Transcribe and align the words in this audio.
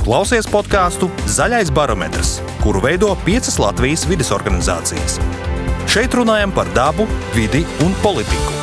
Tu 0.00 0.06
klausies 0.08 0.46
podkāstu 0.48 1.10
Zaļais 1.28 1.68
barometrs, 1.76 2.38
kuru 2.62 2.80
veido 2.80 3.10
piecas 3.20 3.58
Latvijas 3.60 4.06
vidas 4.08 4.30
organizācijas. 4.32 5.18
Šeit 5.92 6.14
runājam 6.16 6.54
par 6.56 6.70
dabu, 6.72 7.04
vidi 7.34 7.66
un 7.84 7.92
politiku. 8.00 8.54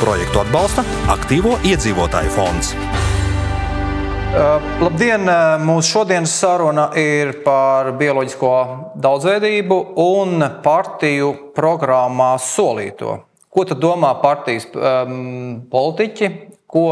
Projektu 0.00 0.40
atbalsta 0.40 0.80
Aktīvo 1.12 1.58
iedzīvotāju 1.68 2.32
fonds. 2.32 2.70
Uh, 2.72 4.64
labdien! 4.80 5.28
Uh, 5.28 5.58
mūsu 5.60 5.98
šodienas 5.98 6.32
saruna 6.40 6.86
ir 6.96 7.34
par 7.44 7.90
bioloģisko 8.00 8.52
daudzveidību 8.96 9.78
un 10.06 10.46
partiju 10.64 11.34
programmā 11.58 12.30
solīto. 12.40 13.18
Ko 13.52 13.66
tad 13.68 13.84
domā 13.84 14.14
partijas 14.24 14.64
um, 14.72 15.66
politiķi, 15.68 16.32
ko, 16.64 16.86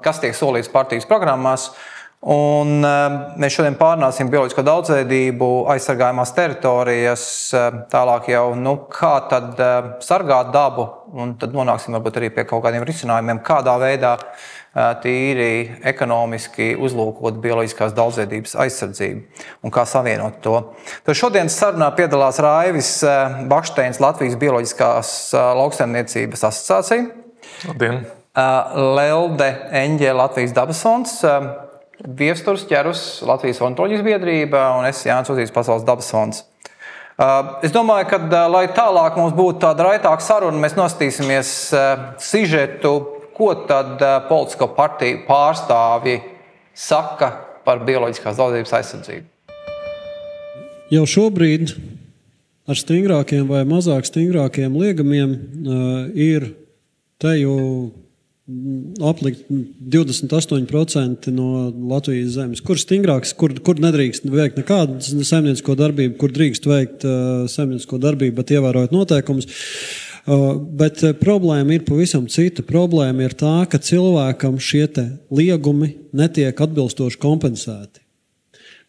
kas 0.00 0.24
tiek 0.24 0.32
solīts 0.40 0.72
partijas 0.72 1.04
programmās? 1.04 1.68
Un, 2.24 2.80
um, 2.80 3.16
mēs 3.38 3.54
šodien 3.54 3.76
pārnāsim 3.78 4.30
bioloģisko 4.32 4.62
daudzveidību, 4.66 5.48
aizsargājumās 5.74 6.32
teritorijas, 6.34 7.24
um, 7.54 7.82
tālāk 7.92 8.30
jau 8.32 8.46
nu, 8.58 8.72
kā 8.90 9.12
tad, 9.30 9.52
uh, 9.60 9.90
sargāt 10.02 10.48
dabu, 10.54 10.88
un 11.12 11.36
tad 11.38 11.54
nonāksim 11.54 11.94
varbūt 11.94 12.18
arī 12.18 12.32
pie 12.34 12.46
kaut 12.48 12.64
kādiem 12.64 12.86
risinājumiem, 12.88 13.44
kādā 13.46 13.76
veidā 13.82 14.16
tīri 14.76 15.78
ekonomiski 15.88 16.74
uzlūkot 16.84 17.38
bioloģiskās 17.40 17.94
daudzveidības 17.96 18.56
aizsardzību 18.60 19.46
un 19.64 19.72
kā 19.72 19.86
savienot 19.88 20.42
to. 20.44 20.58
Tad 21.06 21.16
šodienas 21.16 21.56
sarunā 21.56 21.88
piedalās 21.96 22.40
Raivis 22.44 22.90
Baksteins, 23.48 24.02
Latvijas 24.04 24.36
Bioloģiskās 24.40 25.14
lauksaimniecības 25.32 26.44
asociācija. 26.50 27.08
Labdien! 27.70 28.02
Lelde 28.76 29.48
Eņģe, 29.80 30.12
Latvijas 30.12 30.52
dabas 30.52 30.82
fonds. 30.84 31.22
Viesturs 32.04 32.66
ķerus 32.68 33.02
Latvijas 33.26 33.62
ornitoloģijas 33.64 34.04
biedrība 34.04 34.68
un 34.76 34.88
es 34.88 35.00
Jānis 35.06 35.32
Uzīs 35.32 35.54
Pasaules 35.54 35.86
dabas 35.86 36.10
fonds. 36.12 36.44
Es 37.64 37.72
domāju, 37.72 38.10
ka, 38.10 38.18
lai 38.52 38.66
tālāk 38.76 39.16
mums 39.16 39.32
būtu 39.36 39.62
tāda 39.62 39.86
raitāka 39.86 40.20
saruna, 40.20 40.60
mēs 40.60 40.76
nostīsimies 40.76 41.52
sižetu 42.20 42.92
ko 43.36 43.52
tad 43.68 44.00
politisko 44.28 44.70
partiju 44.76 45.24
pārstāvji 45.28 46.20
saka 46.76 47.30
par 47.66 47.82
bioloģiskās 47.84 48.38
daudzības 48.38 48.72
aizsardzību? 48.78 49.26
Jau 50.94 51.04
šobrīd 51.10 51.74
ar 52.70 52.78
stingrākiem 52.78 53.46
vai 53.50 53.64
mazāk 53.68 54.08
stingrākiem 54.08 54.76
liegumiem 54.80 55.34
uh, 55.34 56.06
ir 56.14 56.52
te 57.20 57.34
jau 57.40 57.58
aplikt 59.02 59.48
28% 59.50 61.30
no 61.34 61.72
Latvijas 61.90 62.36
zemes. 62.36 62.62
Kur 62.62 62.78
stingrāks, 62.78 63.34
kur, 63.34 63.54
kur 63.66 63.80
nedrīkst 63.82 64.28
veikt 64.30 64.60
nekādu 64.60 65.24
saimniecisko 65.26 65.74
darbību, 65.78 66.14
kur 66.20 66.34
drīkst 66.34 66.68
veikt 66.70 67.06
uh, 67.08 67.46
saimniecisko 67.50 67.98
darbību, 68.02 68.36
bet 68.38 68.52
ievērojot 68.54 68.94
noteikumus. 68.94 69.50
Uh, 70.26 70.52
bet 70.78 71.02
uh, 71.02 71.14
problēma 71.18 71.74
ir 71.74 71.86
pavisam 71.88 72.28
cita. 72.30 72.62
Problēma 72.66 73.26
ir 73.26 73.34
tā, 73.38 73.56
ka 73.70 73.82
cilvēkam 73.82 74.60
šie 74.62 74.86
liegumi 75.34 75.96
netiek 76.14 76.54
atbilstoši 76.54 77.18
kompensēti. 77.22 78.04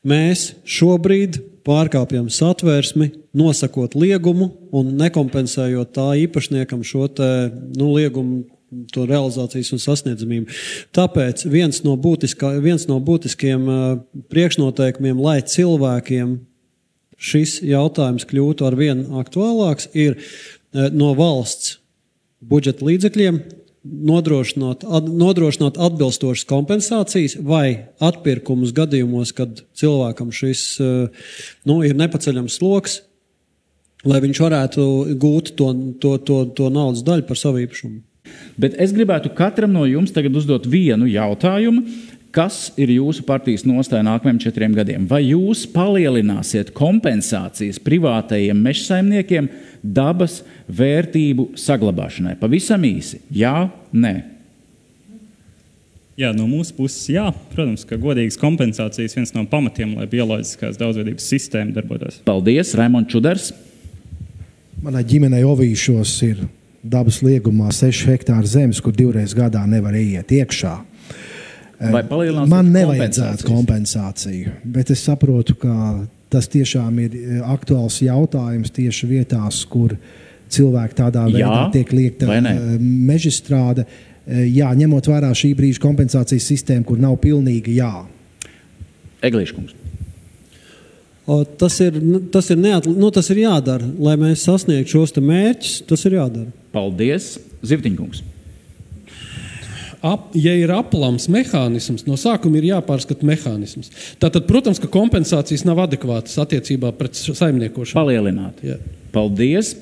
Mēs 0.07 0.51
šobrīd 0.69 1.41
pārkāpjam 1.67 2.29
satversmi, 2.31 3.09
nosakot 3.37 3.97
liegumu 3.97 4.51
un 4.71 4.93
nekompensējot 5.01 5.91
tā 5.97 6.11
īpašniekam 6.21 6.85
šo 6.85 7.09
te, 7.09 7.31
nu, 7.75 7.89
liegumu 7.97 8.45
to 8.93 9.05
realizācijas 9.07 9.71
un 9.75 9.81
sasniedzamību. 9.83 10.51
Tāpēc 10.95 11.45
viens 11.51 11.83
no, 11.85 11.95
būtiskā, 11.99 12.57
viens 12.63 12.87
no 12.89 12.99
būtiskiem 13.03 13.71
uh, 13.71 13.87
priekšnoteikumiem, 14.33 15.19
lai 15.23 15.39
cilvēkiem 15.45 16.37
šis 17.17 17.61
jautājums 17.65 18.27
kļūtu 18.29 18.67
ar 18.67 18.75
vien 18.77 18.99
aktuālāks, 19.17 19.87
ir 19.97 20.19
Eh, 20.75 20.89
no 20.91 21.13
valsts 21.15 21.77
budžeta 22.43 22.85
līdzekļiem, 22.85 23.39
nodrošinot, 24.07 24.83
ad, 24.83 25.07
nodrošinot 25.07 25.77
atbilstošas 25.79 26.45
kompensācijas 26.49 27.37
vai 27.39 27.87
atpirkumus 28.03 28.73
gadījumos, 28.75 29.31
kad 29.37 29.63
cilvēkam 29.79 30.33
šis 30.35 30.63
eh, 30.83 31.29
nu, 31.69 31.79
ir 31.87 31.95
nepaceļams 31.97 32.59
sloks, 32.59 32.99
lai 34.07 34.19
viņš 34.23 34.43
varētu 34.43 34.83
gūt 35.17 35.55
to, 35.57 35.71
to, 36.03 36.17
to, 36.27 36.41
to 36.59 36.69
naudas 36.73 37.05
daļu 37.07 37.25
par 37.29 37.39
savu 37.39 37.63
īpašumu. 37.63 38.03
Bet 38.57 38.77
es 38.81 38.93
gribētu 38.95 39.31
katram 39.37 39.73
no 39.75 39.85
jums 39.85 40.13
tagad 40.15 40.35
uzdot 40.37 40.65
vienu 40.69 41.09
jautājumu. 41.09 41.83
Kas 42.37 42.67
ir 42.77 42.91
jūsu 42.91 43.23
partijas 43.25 43.63
nostāja 43.65 44.03
nākamajiem 44.05 44.39
četriem 44.43 44.73
gadiem? 44.77 45.05
Vai 45.09 45.23
jūs 45.29 45.63
palielināsiet 45.73 46.73
kompensācijas 46.75 47.79
privātajiem 47.81 48.59
meža 48.61 48.83
saimniekiem 48.91 49.47
dabas 49.81 50.41
vērtību 50.67 51.53
saglabāšanai? 51.57 52.35
Pavisam 52.41 52.83
īsi. 52.85 53.23
Jā, 53.33 53.69
nē. 53.95 54.15
Jā, 56.17 56.31
no 56.33 56.47
mūsu 56.49 56.73
puses, 56.73 57.03
jā. 57.13 57.27
Protams, 57.53 57.83
ka 57.85 57.97
godīgas 58.01 58.39
kompensācijas 58.41 59.13
viens 59.13 59.33
no 59.35 59.43
pamatiem, 59.49 59.95
lai 59.99 60.07
bioloģiskās 60.09 60.79
daudzveidības 60.81 61.27
sistēma 61.29 61.75
darbotos. 61.75 62.19
Paldies, 62.25 62.73
Raimons 62.77 63.11
Čudars. 63.13 63.51
Manai 64.81 65.03
ģimenei 65.05 65.43
Ovīšos 65.45 66.15
ir 66.25 66.41
dabas 66.91 67.21
liegumā 67.25 67.71
6 67.75 68.07
hektāri 68.11 68.49
zemes, 68.49 68.81
kur 68.83 68.95
divreiz 68.95 69.35
gadā 69.37 69.63
nevar 69.69 69.95
iet 69.97 70.31
iekšā. 70.33 70.75
Man 72.49 72.71
nevajadzētu 72.73 73.45
kompensāciju, 73.45 74.55
bet 74.65 74.89
es 74.93 75.03
saprotu, 75.05 75.53
ka 75.61 75.73
tas 76.33 76.49
tiešām 76.49 76.97
ir 77.03 77.13
e, 77.15 77.39
aktuāls 77.45 77.99
jautājums 78.01 78.73
tieši 78.73 79.09
vietās, 79.11 79.61
kur 79.69 79.93
cilvēki 80.51 80.97
tādā 80.97 81.27
veidā 81.29 81.43
jā, 81.43 81.63
tiek 81.75 81.93
liekta 81.93 82.33
e, 82.33 82.55
mežstrāde. 82.81 83.85
Jā, 84.27 84.73
ņemot 84.75 85.07
vērā 85.07 85.29
šī 85.37 85.53
brīža 85.55 85.79
kompensācijas 85.85 86.49
sistēmu, 86.49 86.83
kur 86.89 86.99
nav 86.99 87.15
pilnīga 87.21 87.71
jā. 87.71 87.91
Eglīškungs. 89.23 89.77
Tas 91.59 91.75
ir, 91.83 91.99
tas, 92.31 92.47
ir 92.53 92.59
neatl... 92.61 92.93
nu, 92.95 93.11
tas 93.11 93.27
ir 93.33 93.43
jādara, 93.43 93.83
lai 93.99 94.15
mēs 94.21 94.45
sasniegtu 94.47 94.95
šos 94.95 95.17
mērķus. 95.19 95.81
Tas 95.89 96.07
ir 96.07 96.15
jādara. 96.21 96.51
Paldies, 96.71 97.35
Zivtiņkungs 97.67 98.23
ap, 100.05 100.29
ja 100.37 100.53
ir 100.57 100.71
aplams 100.73 101.27
mehānisms, 101.31 102.05
no 102.07 102.17
sākuma 102.19 102.59
ir 102.59 102.69
jāpārskata 102.71 103.27
mehānisms. 103.27 103.91
Tātad, 104.21 104.47
protams, 104.49 104.81
ka 104.81 104.89
kompensācijas 104.91 105.65
nav 105.67 105.81
adekvātas 105.87 106.37
attiecībā 106.41 106.93
pret 106.97 107.17
saimniekošanu. 107.17 107.97
Palielināt. 107.97 108.63
Jā. 108.65 108.79
Paldies! 109.15 109.75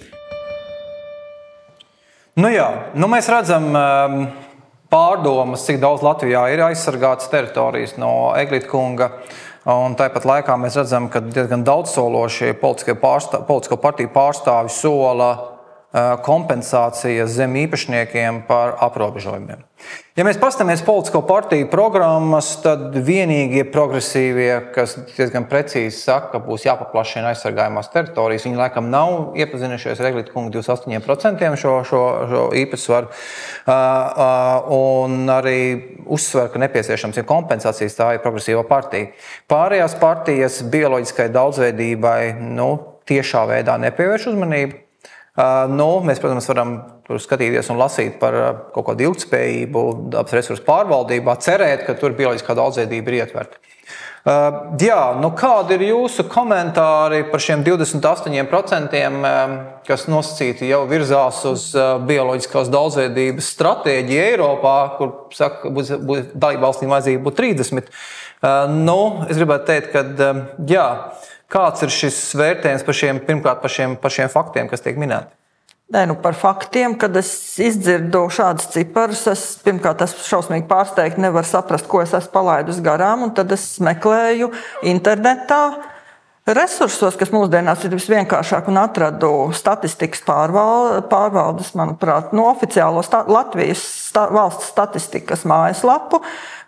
Nu 2.36 2.52
jā, 2.52 2.68
nu 3.00 3.08
mēs 3.08 3.30
redzam 3.32 3.70
um, 3.72 4.26
pārdomas, 4.92 5.64
cik 5.68 5.80
daudz 5.84 6.04
Latvijā 6.04 6.42
ir 6.52 6.66
aizsargātas 6.66 7.32
teritorijas 7.32 7.96
no 8.02 8.34
Eglīta 8.36 8.68
kunga. 8.72 9.14
Un 9.66 9.96
tāpat 9.98 10.28
laikā 10.30 10.56
mēs 10.62 10.76
redzam, 10.78 11.08
ka 11.09 11.24
diezgan 11.26 11.64
daudzsološie 11.66 12.52
politisko 12.62 13.78
partiju 13.81 14.12
pārstāvji 14.14 14.76
sola 14.76 15.30
kompensācijas 16.26 17.32
zem 17.38 17.56
īpašniekiem 17.66 18.44
par 18.50 18.76
aprobežojumiem. 18.84 19.64
Ja 20.16 20.24
mēs 20.24 20.38
paskatāmies 20.40 20.80
politisko 20.88 21.20
partiju 21.28 21.68
programmas, 21.68 22.54
tad 22.64 22.94
vienīgie 23.04 23.66
progresīvie, 23.68 24.72
kas 24.76 24.94
diezgan 25.10 25.44
precīzi 25.52 25.98
saka, 25.98 26.30
ka 26.32 26.40
būs 26.44 26.64
jāpaplašina 26.66 27.34
aizsargājumās 27.34 27.92
teritorijas, 27.92 28.46
viņi 28.48 28.60
laikam 28.62 28.88
nav 28.92 29.36
iepazinušies 29.40 30.00
ar 30.00 30.10
Eglītu 30.14 30.32
kungu 30.32 30.56
28% 30.56 31.60
šo, 31.60 31.76
šo, 31.88 32.02
šo 32.32 32.46
īpatsvaru. 32.64 33.12
Un 34.78 35.36
arī 35.36 35.60
uzsver, 36.08 36.48
ka 36.54 36.64
nepieciešams 36.64 37.20
ir 37.20 37.28
kompensācijas, 37.28 38.00
tā 38.00 38.14
ir 38.16 38.24
progresīva 38.24 38.64
partija. 38.72 39.12
Pārējās 39.52 40.00
partijas 40.00 40.64
bioloģiskai 40.72 41.28
daudzveidībai 41.36 42.20
nu, 42.56 42.72
tiešā 43.06 43.46
veidā 43.52 43.76
nepievērš 43.84 44.32
uzmanību. 44.32 44.84
Uh, 45.35 45.66
nu, 45.67 45.99
mēs, 46.08 46.22
protams, 46.23 46.46
varam 46.47 46.70
skatīties 47.20 47.67
un 47.73 47.79
lasīt 47.82 48.14
par 48.22 48.35
uh, 48.40 48.46
kaut 48.72 48.85
kādu 48.87 49.09
ilgspējību, 49.09 49.82
dabas 50.14 50.35
resursu 50.37 50.64
pārvaldībā, 50.64 51.35
cerēt, 51.43 51.84
ka 51.84 51.96
tur 51.99 52.16
bioloģiskā 52.16 52.55
daudzveidība 52.55 53.11
ir 53.11 53.17
ietverta. 53.20 53.59
Uh, 54.26 54.72
jā, 54.79 55.02
nu 55.20 55.34
kādi 55.35 55.76
ir 55.76 55.84
jūsu 55.90 56.23
komentāri 56.32 57.26
par 57.34 57.43
šiem 57.43 57.66
28%, 57.67 59.03
um, 59.11 59.59
kas 59.85 60.08
nosacīti 60.08 60.72
jau 60.72 60.85
virzās 60.87 61.43
uz 61.52 61.67
bioloģiskās 62.08 62.72
daudzveidības 62.72 63.52
stratēģiju 63.58 64.26
Eiropā, 64.31 64.78
kur 64.96 65.14
saka, 65.35 65.67
būs, 65.67 65.97
būs 65.99 66.31
dalībvalstīm 66.31 66.96
vajadzīgi 66.96 67.23
būt 67.28 67.43
30%? 67.43 67.91
Nu, 68.72 68.99
es 69.28 69.35
gribētu 69.35 69.67
teikt, 69.67 69.91
ka 69.91 70.31
um, 70.31 70.46
jā. 70.70 70.90
Kāds 71.52 71.86
ir 71.86 71.94
šis 71.94 72.20
vērtējums 72.40 72.86
par 72.86 72.97
šiem, 72.97 73.22
pirmkārt, 73.28 73.62
par 73.62 73.72
šiem, 73.72 73.97
par 74.02 74.14
šiem 74.14 74.32
faktiem, 74.34 74.70
kas 74.72 74.82
tiek 74.86 74.97
minēti? 75.02 75.34
Nē, 75.94 76.08
nu 76.09 76.16
par 76.18 76.34
faktiem, 76.34 76.96
kad 76.97 77.14
es 77.20 77.30
izdzirdu 77.62 78.24
šādus 78.34 78.72
ciparus, 78.74 79.28
es 79.30 79.42
pirmkārt 79.62 80.02
esmu 80.02 80.24
šausmīgi 80.26 80.66
pārsteigts, 80.66 81.22
nevaru 81.22 81.46
saprast, 81.46 81.86
ko 81.92 82.02
es 82.02 82.16
esmu 82.18 82.34
palaidis 82.34 82.80
garām, 82.82 83.28
tad 83.38 83.53
es 83.53 83.68
meklēju 83.86 84.50
internetā. 84.90 85.62
Resursos, 86.46 87.16
kas 87.18 87.32
mūsdienās 87.34 87.86
ir 87.86 87.94
visvienkāršāk, 87.94 88.68
un 88.70 88.82
atradu 88.82 89.30
statistikas 89.58 90.22
pārvaldes, 90.26 91.72
manuprāt, 91.78 92.34
no 92.38 92.50
oficiālo 92.52 93.02
sta 93.06 93.24
Latvijas 93.30 93.82
sta 94.09 94.28
valsts 94.34 94.74
statistikas 94.74 95.46
mājaslapu, 95.50 96.22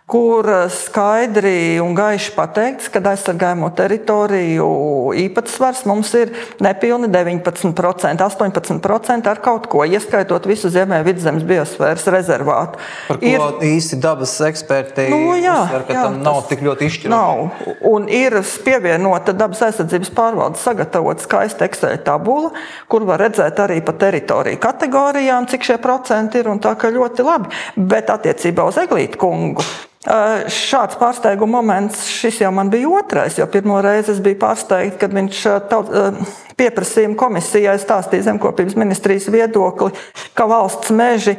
kur 0.08 0.46
skaidri 0.72 1.76
un 1.84 1.92
gaiši 1.92 2.30
pateikts, 2.32 2.88
ka 2.88 3.02
aizsargājamo 3.10 3.68
teritoriju 3.76 4.68
īpatsvars 5.20 5.82
mums 5.88 6.14
ir 6.16 6.30
nepilni 6.64 7.10
19%, 7.12 8.22
18% 8.24 9.28
ar 9.28 9.42
kaut 9.44 9.66
ko, 9.68 9.82
ieskaitot 9.84 10.48
visu 10.48 10.70
Ziemeļvidzemes 10.72 11.44
biosfēras 11.48 12.08
rezervātu. 12.14 12.80
Par 13.08 13.20
ko 13.20 13.28
ir, 13.28 13.44
īsti 13.68 13.98
dabas 14.00 14.32
eksperti 14.48 15.10
nu, 15.12 15.34
jā, 15.36 15.58
uzsver, 15.66 15.84
ka 15.90 15.98
jā, 15.98 16.06
tam 16.08 16.16
nav 16.24 16.40
tik 16.48 16.64
ļoti 16.64 16.88
izšķiroši. 16.88 17.12
Nav. 17.12 17.76
Un 17.92 18.08
ir 18.08 18.38
pievienota 18.64 19.36
dabas 19.36 19.60
aizsardzības 19.68 20.12
pārvaldes 20.16 20.64
sagatavot 20.64 21.20
skaista 21.20 21.68
Excel 21.68 21.98
tabula, 22.06 22.54
kur 22.88 23.04
var 23.08 23.20
redzēt 23.26 23.60
arī 23.60 23.82
pa 23.84 23.92
teritoriju 24.00 24.62
kategorijām, 24.64 25.50
cik 25.52 25.68
šie 25.68 25.78
procenti 25.84 26.40
ir 26.40 26.48
un 26.48 26.64
tā 26.64 26.72
kā 26.80 26.88
ļoti 26.96 27.28
labi. 27.28 27.52
Bet 27.76 28.08
attiecībā 28.16 28.64
uz 28.72 28.80
Eglītu 28.80 29.20
kungu 29.20 29.68
Šāds 30.08 30.96
pārsteiguma 30.96 31.58
moments, 31.58 32.06
šis 32.08 32.38
jau 32.40 32.52
man 32.54 32.70
bija 32.72 32.88
otrais, 32.96 33.36
jo 33.36 33.44
pirmo 33.52 33.76
reizi 33.84 34.14
es 34.14 34.22
biju 34.24 34.38
pārsteigts, 34.40 34.96
kad 35.00 35.12
viņš 35.12 35.40
taut, 35.68 35.90
pieprasījuma 36.56 37.18
komisijai 37.18 37.76
stāstīja 37.82 38.30
zemkopības 38.30 38.78
ministrijas 38.80 39.28
viedokli, 39.32 39.92
ka 40.38 40.48
valsts 40.48 40.94
meži 40.96 41.36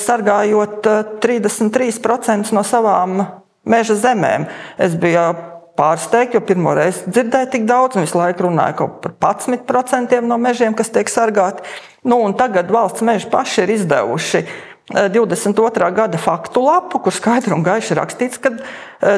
sargājot 0.00 0.88
33% 1.24 2.54
no 2.56 2.64
savām 2.64 3.20
meža 3.68 3.98
zemēm. 4.00 4.48
Es 4.80 4.96
biju 5.00 5.28
pārsteigts, 5.76 6.38
jo 6.38 6.44
pirmo 6.46 6.72
reizi 6.76 7.04
dzirdēju 7.10 7.50
tik 7.52 7.64
daudz, 7.68 7.98
un 7.98 8.06
visu 8.06 8.16
laiku 8.20 8.46
runāju 8.46 8.88
par 9.02 9.16
11% 9.36 10.22
no 10.24 10.38
mežiem, 10.40 10.76
kas 10.76 10.92
tiek 10.94 11.10
sargāti. 11.10 11.66
Nu, 12.04 12.20
tagad 12.38 12.70
valsts 12.72 13.04
meži 13.04 13.28
paši 13.32 13.64
ir 13.64 13.74
izdevuši 13.78 14.44
22. 14.92 15.90
gada 15.96 16.18
faktu 16.18 16.60
lapu, 16.60 16.98
kur 17.00 17.12
skaidri 17.12 17.54
un 17.56 17.62
gaiši 17.64 17.96
rakstīts, 17.96 18.36
ka 18.36 18.50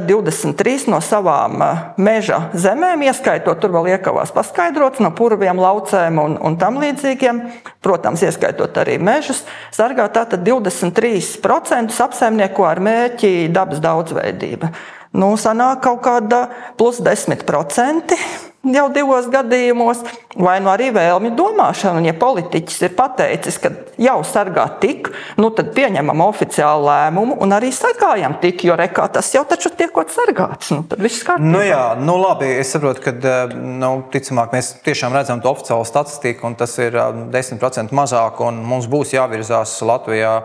23 0.07 0.87
no 0.87 1.01
savām 1.03 1.59
meža 1.99 2.39
zemēm, 2.55 3.03
ieskaitot 3.09 3.59
tur 3.59 3.75
vēl 3.75 3.91
iekavās 3.97 4.31
paskaidrots 4.35 5.03
no 5.03 5.11
purviem, 5.11 5.59
laucēm 5.59 6.23
un, 6.23 6.39
un 6.39 6.55
tam 6.61 6.79
līdzīgiem, 6.79 7.43
protams, 7.83 8.23
ieskaitot 8.23 8.79
arī 8.79 9.01
mežus, 9.03 9.43
sargā 9.75 10.07
tātad 10.15 10.47
23% 10.47 11.99
apsaimnieko 12.07 12.71
ar 12.71 12.83
mērķi 12.87 13.49
dabas 13.51 13.83
daudzveidība. 13.83 14.71
Nu, 15.19 15.35
sanāk 15.41 15.83
kaut 15.83 16.05
kāda 16.07 16.45
plus 16.79 17.03
10% 17.03 18.15
jau 18.64 18.87
divos 18.93 19.29
gadījumos, 19.31 20.03
vai 20.37 20.56
nu 20.62 20.70
arī 20.73 20.88
vēlmju 20.94 21.32
domāšana. 21.38 22.00
Un, 22.00 22.08
ja 22.08 22.14
politiķis 22.19 22.82
ir 22.87 22.94
pateicis, 22.99 23.58
ka 23.62 23.73
jau 24.00 24.17
sargā 24.26 24.67
tik, 24.82 25.11
nu 25.41 25.50
tad 25.55 25.73
pieņemam 25.76 26.25
oficiālu 26.26 26.88
lēmumu 26.88 27.38
un 27.44 27.56
arī 27.56 27.73
sargājam 27.75 28.38
tik, 28.43 28.67
jo 28.69 28.76
rekā 28.79 29.08
tas 29.12 29.32
jau 29.35 29.44
taču 29.49 29.73
tiekot 29.76 30.12
sargāts. 30.14 30.73
Nu, 30.75 30.82
tad 30.88 31.03
viss 31.05 31.25
kārtībā. 31.26 31.53
Nu 31.53 31.62
jā, 31.64 31.82
nu 32.00 32.17
labi, 32.20 32.50
es 32.61 32.73
saprotu, 32.75 33.05
ka 33.06 33.14
eh, 33.17 33.55
nu, 33.55 33.93
ticamāk 34.12 34.56
mēs 34.56 34.75
tiešām 34.87 35.14
redzam 35.17 35.43
to 35.44 35.53
oficiālo 35.53 35.87
statistiku, 35.88 36.49
un 36.50 36.58
tas 36.58 36.75
ir 36.82 36.97
10% 36.97 37.87
eh, 37.87 37.94
mazāk, 37.97 38.43
un 38.47 38.64
mums 38.67 38.91
būs 38.91 39.14
jāvirzās 39.17 39.79
Latvijā 39.87 40.41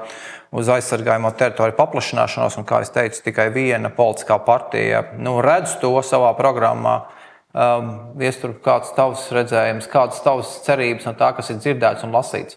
uz 0.51 0.67
aizsargājamo 0.67 1.31
teritoriju 1.39 1.77
paplašināšanos, 1.77 2.57
un, 2.59 2.67
kā 2.67 2.81
jau 2.83 2.91
teicu, 2.99 3.23
tikai 3.23 3.47
viena 3.55 3.91
politiskā 3.95 4.35
partija 4.43 5.05
nu, 5.17 5.39
redz 5.43 5.77
to 5.81 5.93
savā 6.03 6.33
programmā. 6.37 6.99
Um, 7.51 7.89
Viestur, 8.15 8.53
kāds 8.63 8.93
tavs 8.95 9.25
redzējums, 9.35 9.89
kādas 9.91 10.21
tavas 10.23 10.53
cerības 10.63 11.09
no 11.09 11.15
tā, 11.19 11.33
kas 11.35 11.51
ir 11.51 11.59
dzirdēts 11.59 12.05
un 12.07 12.13
lasīts? 12.15 12.55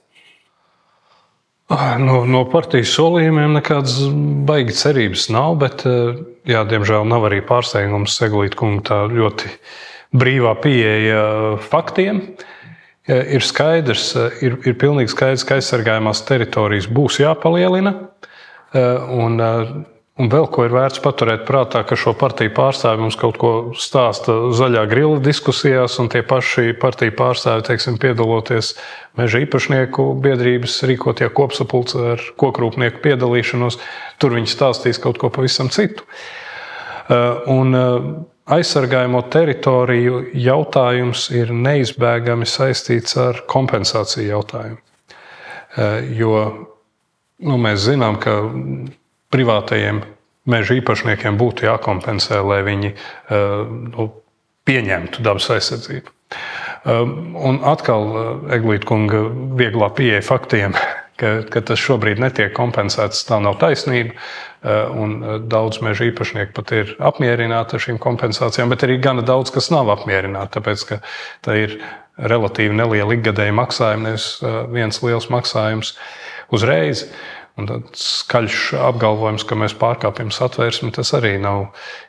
No, 1.98 2.20
no 2.28 2.42
partijas 2.52 2.92
solījumiem 2.92 3.56
nekādas 3.56 3.96
baigas 4.46 4.82
cerības 4.84 5.30
nav, 5.32 5.56
bet, 5.62 5.82
eh, 5.88 6.18
jā, 6.46 6.60
diemžēl, 6.68 7.06
nav 7.08 7.24
arī 7.30 7.40
pārsteigums 7.46 8.14
Seglīt 8.20 8.54
kungu 8.60 8.84
tā 8.84 9.00
ļoti 9.08 9.48
brīvā 10.14 10.52
pieeja 10.60 11.24
faktiem. 11.64 12.20
Ir 13.08 13.42
skaidrs, 13.44 14.14
eh, 14.16 14.44
ir, 14.46 14.58
ir 14.64 14.76
pilnīgi 14.80 15.10
skaidrs, 15.10 15.44
ka 15.48 15.56
aizsargājumās 15.58 16.22
teritorijas 16.28 16.86
būs 16.86 17.18
jāpalielina. 17.24 17.96
Eh, 18.74 18.98
un 19.10 19.40
Un 20.14 20.28
vēl 20.30 20.44
ko 20.46 20.62
ir 20.62 20.70
vērts 20.70 21.00
paturēt 21.02 21.40
prātā, 21.42 21.80
ka 21.82 21.96
šo 21.98 22.12
partiju 22.14 22.52
pārstāvji 22.54 23.02
mums 23.02 23.16
kaut 23.18 23.38
ko 23.42 23.48
stāsta 23.74 24.36
zaļā 24.54 24.84
grila 24.86 25.16
diskusijās, 25.18 25.96
un 25.98 26.06
tie 26.12 26.22
paši 26.22 26.76
partiju 26.78 27.16
pārstāvji, 27.18 27.64
teiksim, 27.66 27.96
piedaloties 27.98 28.76
meža 29.18 29.42
īpašnieku 29.42 30.06
biedrības 30.22 30.78
rīkotajā 30.86 31.32
kopsapulcē 31.34 32.04
ar 32.12 32.24
kokrūpnieku 32.38 33.02
piedalīšanos, 33.02 33.80
tur 34.22 34.38
viņi 34.38 34.54
stāstīs 34.54 35.02
kaut 35.02 35.18
ko 35.18 35.34
pavisam 35.34 35.72
citu. 35.74 36.06
Uh, 36.06 37.42
un 37.50 37.74
uh, 37.74 38.10
aizsargājamo 38.54 39.26
teritoriju 39.34 40.28
jautājums 40.38 41.26
ir 41.34 41.50
neizbēgami 41.50 42.46
saistīts 42.46 43.18
ar 43.18 43.42
kompensāciju 43.50 44.30
jautājumu. 44.30 44.78
Uh, 44.78 46.04
jo 46.14 46.36
nu, 47.42 47.58
mēs 47.58 47.88
zinām, 47.90 48.22
ka 48.22 48.44
privātajiem 49.34 50.04
meža 50.50 50.76
īpašniekiem 50.78 51.38
būtu 51.40 51.66
jākompensē, 51.68 52.40
lai 52.44 52.60
viņi 52.66 52.92
eh, 52.92 53.38
nu, 53.94 54.10
pieņemtu 54.68 55.24
dabas 55.24 55.48
aizsardzību. 55.56 56.12
Eh, 56.34 57.14
un 57.48 57.62
atkal 57.66 58.10
eh, 58.10 58.28
Eglīta 58.58 58.88
kunga 58.90 59.24
vieglā 59.58 59.90
pieeja 59.96 60.22
faktiem, 60.24 60.76
ka, 61.20 61.36
ka 61.50 61.64
tas 61.70 61.80
šobrīd 61.80 62.20
netiek 62.22 62.52
kompensēts, 62.56 63.24
tā 63.28 63.40
nav 63.42 63.60
taisnība. 63.62 64.16
Un 64.64 65.18
daudz 65.52 65.82
meža 65.84 66.06
īpašnieku 66.08 66.54
pat 66.56 66.70
ir 66.72 66.94
apmierināti 67.04 67.76
ar 67.76 67.82
šīm 67.84 67.98
kompensācijām, 68.00 68.70
bet 68.72 68.86
arī 68.86 68.94
gana 68.96 69.20
daudz, 69.20 69.50
kas 69.52 69.66
nav 69.68 69.90
apmierināti, 69.92 70.54
tāpēc 70.54 70.84
ka 70.88 70.96
tā 71.44 71.58
ir 71.66 71.74
relatīvi 72.16 72.72
neliela 72.72 73.12
ikgadēja 73.12 73.52
maksājuma, 73.58 74.06
nevis 74.06 74.30
viens 74.72 75.02
liels 75.04 75.28
maksājums 75.28 75.92
uzreiz. 76.48 77.04
Un 77.54 77.68
tāds 77.70 78.04
skaļš 78.24 78.60
apgalvojums, 78.82 79.44
ka 79.46 79.58
mēs 79.58 79.76
pārkāpjam 79.78 80.32
satversmi, 80.34 80.90
tas 80.94 81.14
arī 81.14 81.36
nav 81.38 81.68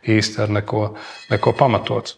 īsti 0.09 0.41
ar 0.41 0.53
neko, 0.57 0.87
neko 1.29 1.53
pamatots. 1.59 2.17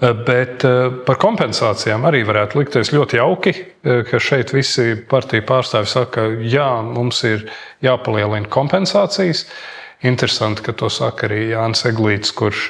Eh, 0.00 0.12
bet 0.26 0.62
eh, 0.62 0.92
par 1.06 1.18
kompensācijām 1.18 2.04
arī 2.06 2.22
varētu 2.26 2.60
likties 2.60 2.92
ļoti 2.94 3.18
jauki, 3.18 3.54
eh, 3.58 4.02
ka 4.06 4.20
šeit 4.22 4.52
visi 4.54 4.92
partiju 5.10 5.42
pārstāvji 5.48 5.90
saka, 5.90 6.12
ka 6.14 6.44
jā, 6.46 6.68
mums 6.86 7.24
ir 7.26 7.48
jāpalielina 7.82 8.46
kompensācijas. 8.52 9.46
Interesanti, 10.06 10.62
ka 10.62 10.76
to 10.78 10.90
saka 10.92 11.26
arī 11.26 11.48
Jānis 11.50 11.82
Eglīts, 11.88 12.30
kurš 12.30 12.68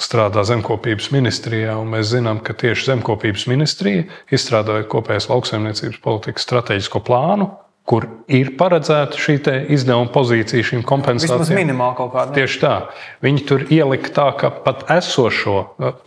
strādā 0.00 0.40
zemkopības 0.48 1.10
ministrijā. 1.12 1.74
Mēs 1.84 2.14
zinām, 2.14 2.38
ka 2.40 2.54
tieši 2.56 2.86
zemkopības 2.86 3.44
ministrija 3.52 4.06
izstrādāja 4.32 4.86
kopējās 4.88 5.28
lauksaimniecības 5.28 6.00
politikas 6.00 6.48
strateģisko 6.48 7.02
plānu, 7.04 7.50
kur 7.84 8.06
ir 8.32 8.54
paredzēta 8.56 9.18
šī 9.20 9.36
izdevuma 9.74 10.08
pozīcija 10.12 10.64
šīm 10.64 10.84
kompensācijām. 10.88 11.42
Tas 11.42 11.52
minimāli 11.52 11.98
kaut 11.98 12.14
kāda. 12.14 12.32
Tieši 12.36 12.60
tā. 12.62 12.74
Viņi 13.24 13.44
tur 13.48 13.66
ielika 13.68 14.12
tā, 14.16 14.28
ka 14.40 14.50
pat, 14.64 14.86
esošo, 14.94 15.58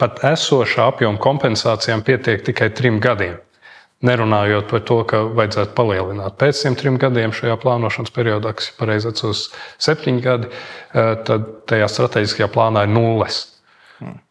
pat 0.01 0.23
esošā 0.33 0.87
apjoma 0.93 1.21
kompensācijām 1.21 2.01
pietiek 2.07 2.41
tikai 2.49 2.71
trim 2.73 2.97
gadiem. 3.03 3.37
Nerunājot 4.05 4.67
par 4.69 4.81
to, 4.85 4.97
ka 5.09 5.23
vajadzētu 5.37 5.73
palielināt 5.77 6.35
pēc 6.37 6.59
tiem 6.61 6.75
trim 6.77 6.99
gadiem 7.01 7.31
šajā 7.33 7.55
plānošanas 7.61 8.13
periodā, 8.13 8.51
kas 8.57 8.69
ir 8.69 8.75
pareizi 8.77 9.09
atcīs 9.09 9.47
septiņi 9.81 10.21
gadi, 10.21 10.49
eh, 10.93 11.15
tad 11.25 11.47
tajā 11.69 11.87
strateģiskajā 11.93 12.49
plānā 12.53 12.85
ir 12.85 12.93
nulles. 12.93 13.39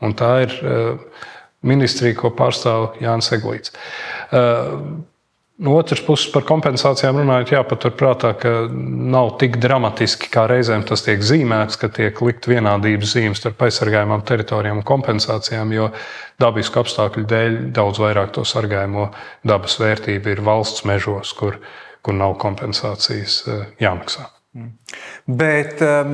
Un 0.03 0.15
tā 0.15 0.31
ir 0.47 0.55
eh, 0.62 1.26
ministrija, 1.67 2.15
ko 2.19 2.31
pārstāv 2.35 2.95
Jānis 3.03 3.33
Eglīts. 3.35 3.75
No 5.57 5.73
otras 5.81 6.03
puses, 6.05 6.29
par 6.35 6.45
kompensācijām 6.45 7.17
runājot, 7.17 7.55
jāpaturprātā, 7.55 8.35
ka 8.37 8.51
nav 8.69 9.31
tik 9.41 9.55
dramatiski, 9.63 10.29
kā 10.29 10.45
reizēm 10.51 10.83
tas 10.85 11.01
tiek 11.07 11.23
zīmēts, 11.25 11.79
ka 11.81 11.89
tiek 11.97 12.21
likt 12.21 12.45
vienādības 12.51 13.15
zīmes 13.17 13.41
starp 13.41 13.65
aizsargājumām 13.65 14.21
teritorijām 14.29 14.83
un 14.83 14.85
kompensācijām, 14.85 15.73
jo 15.73 15.89
dabisku 16.43 16.83
apstākļu 16.83 17.25
dēļ 17.31 17.57
daudz 17.79 18.03
vairāk 18.05 18.35
to 18.37 18.45
sargājamo 18.45 19.09
dabas 19.49 19.79
vērtību 19.81 20.35
ir 20.35 20.45
valsts 20.45 20.85
mežos, 20.85 21.33
kur, 21.41 21.57
kur 22.05 22.19
nav 22.21 22.37
kompensācijas 22.43 23.39
eh, 23.49 23.65
jāmaksā. 23.81 24.29
Mm. 24.57 24.69
Bet 25.41 25.81
um, 25.85 26.13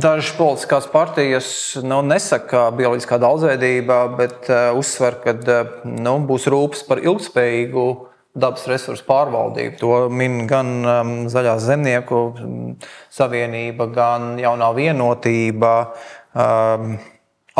dažas 0.00 0.34
politiskās 0.36 0.86
partijas 0.92 1.48
nu, 1.80 2.02
nesaka, 2.04 2.46
ka 2.52 2.68
bioloģiskā 2.76 3.22
daudzveidība, 3.24 3.98
bet 4.20 4.52
uh, 4.52 4.70
uzsver, 4.76 5.16
ka 5.24 5.36
uh, 5.40 5.74
nu, 5.88 6.18
būs 6.28 6.48
rūpes 6.52 6.84
par 6.88 7.00
ilgspējīgu 7.04 7.88
dabas 8.40 8.66
resursu 8.70 9.04
pārvaldību. 9.08 9.76
To 9.80 10.00
min 10.12 10.42
gan 10.50 10.72
um, 10.80 11.12
Zaļā 11.30 11.58
zemnieku 11.62 12.24
savienība, 13.12 13.90
gan 13.94 14.34
jaunā 14.40 14.72
vienotība. 14.76 15.74
Um, 16.34 16.98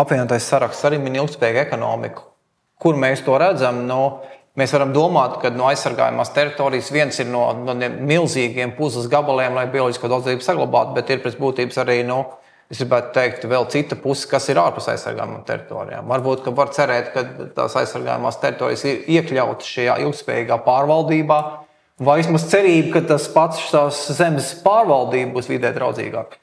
apvienotais 0.00 0.46
saraksts 0.46 0.87
arī 0.88 1.00
min 1.02 1.20
ilgspējīgu 1.20 1.64
ekonomiku. 1.66 2.26
Kur 2.80 2.96
mēs 2.96 3.25
to 3.26 3.38
redzam? 3.40 3.84
Nu, 3.88 4.02
Mēs 4.58 4.72
varam 4.75 4.90
domāt, 4.90 5.37
ka 5.38 5.52
no 5.54 5.68
aizsargājumās 5.70 6.32
teritorijas 6.34 6.88
viens 6.90 7.20
ir 7.22 7.28
no, 7.30 7.44
no 7.54 7.75
milzīgiem 7.78 8.72
puzles 8.75 9.06
gabaliem, 9.08 9.54
lai 9.54 9.68
bioloģisko 9.70 10.10
daudzveidību 10.10 10.42
saglabātu, 10.42 10.96
bet 10.96 11.12
ir 11.14 11.20
pēc 11.22 11.37
būtības 11.38 11.78
arī, 11.84 12.00
nu, 12.08 12.25
es 12.70 12.78
gribētu 12.78 13.10
teikt, 13.16 13.46
vēl 13.50 13.66
cita 13.72 13.98
puse, 13.98 14.28
kas 14.30 14.46
ir 14.52 14.60
ārpus 14.62 14.86
aizsargājumām 14.92 15.42
teritorijām. 15.48 16.06
Varbūt, 16.10 16.44
ka 16.44 16.54
var 16.54 16.70
cerēt, 16.74 17.10
ka 17.14 17.24
tās 17.56 17.74
aizsargājumās 17.80 18.38
teritorijas 18.42 18.86
ir 18.86 19.02
iekļautas 19.18 19.72
šajā 19.74 19.98
ilgspējīgā 20.04 20.60
pārvaldībā, 20.66 21.40
vai 22.06 22.16
vismaz 22.22 22.46
cerība, 22.52 22.94
ka 22.96 23.06
tas 23.14 23.26
pats 23.34 23.66
tās 23.74 24.04
zemes 24.16 24.54
pārvaldība 24.64 25.34
būs 25.34 25.50
vidē 25.50 25.74
draudzīgāka. 25.76 26.38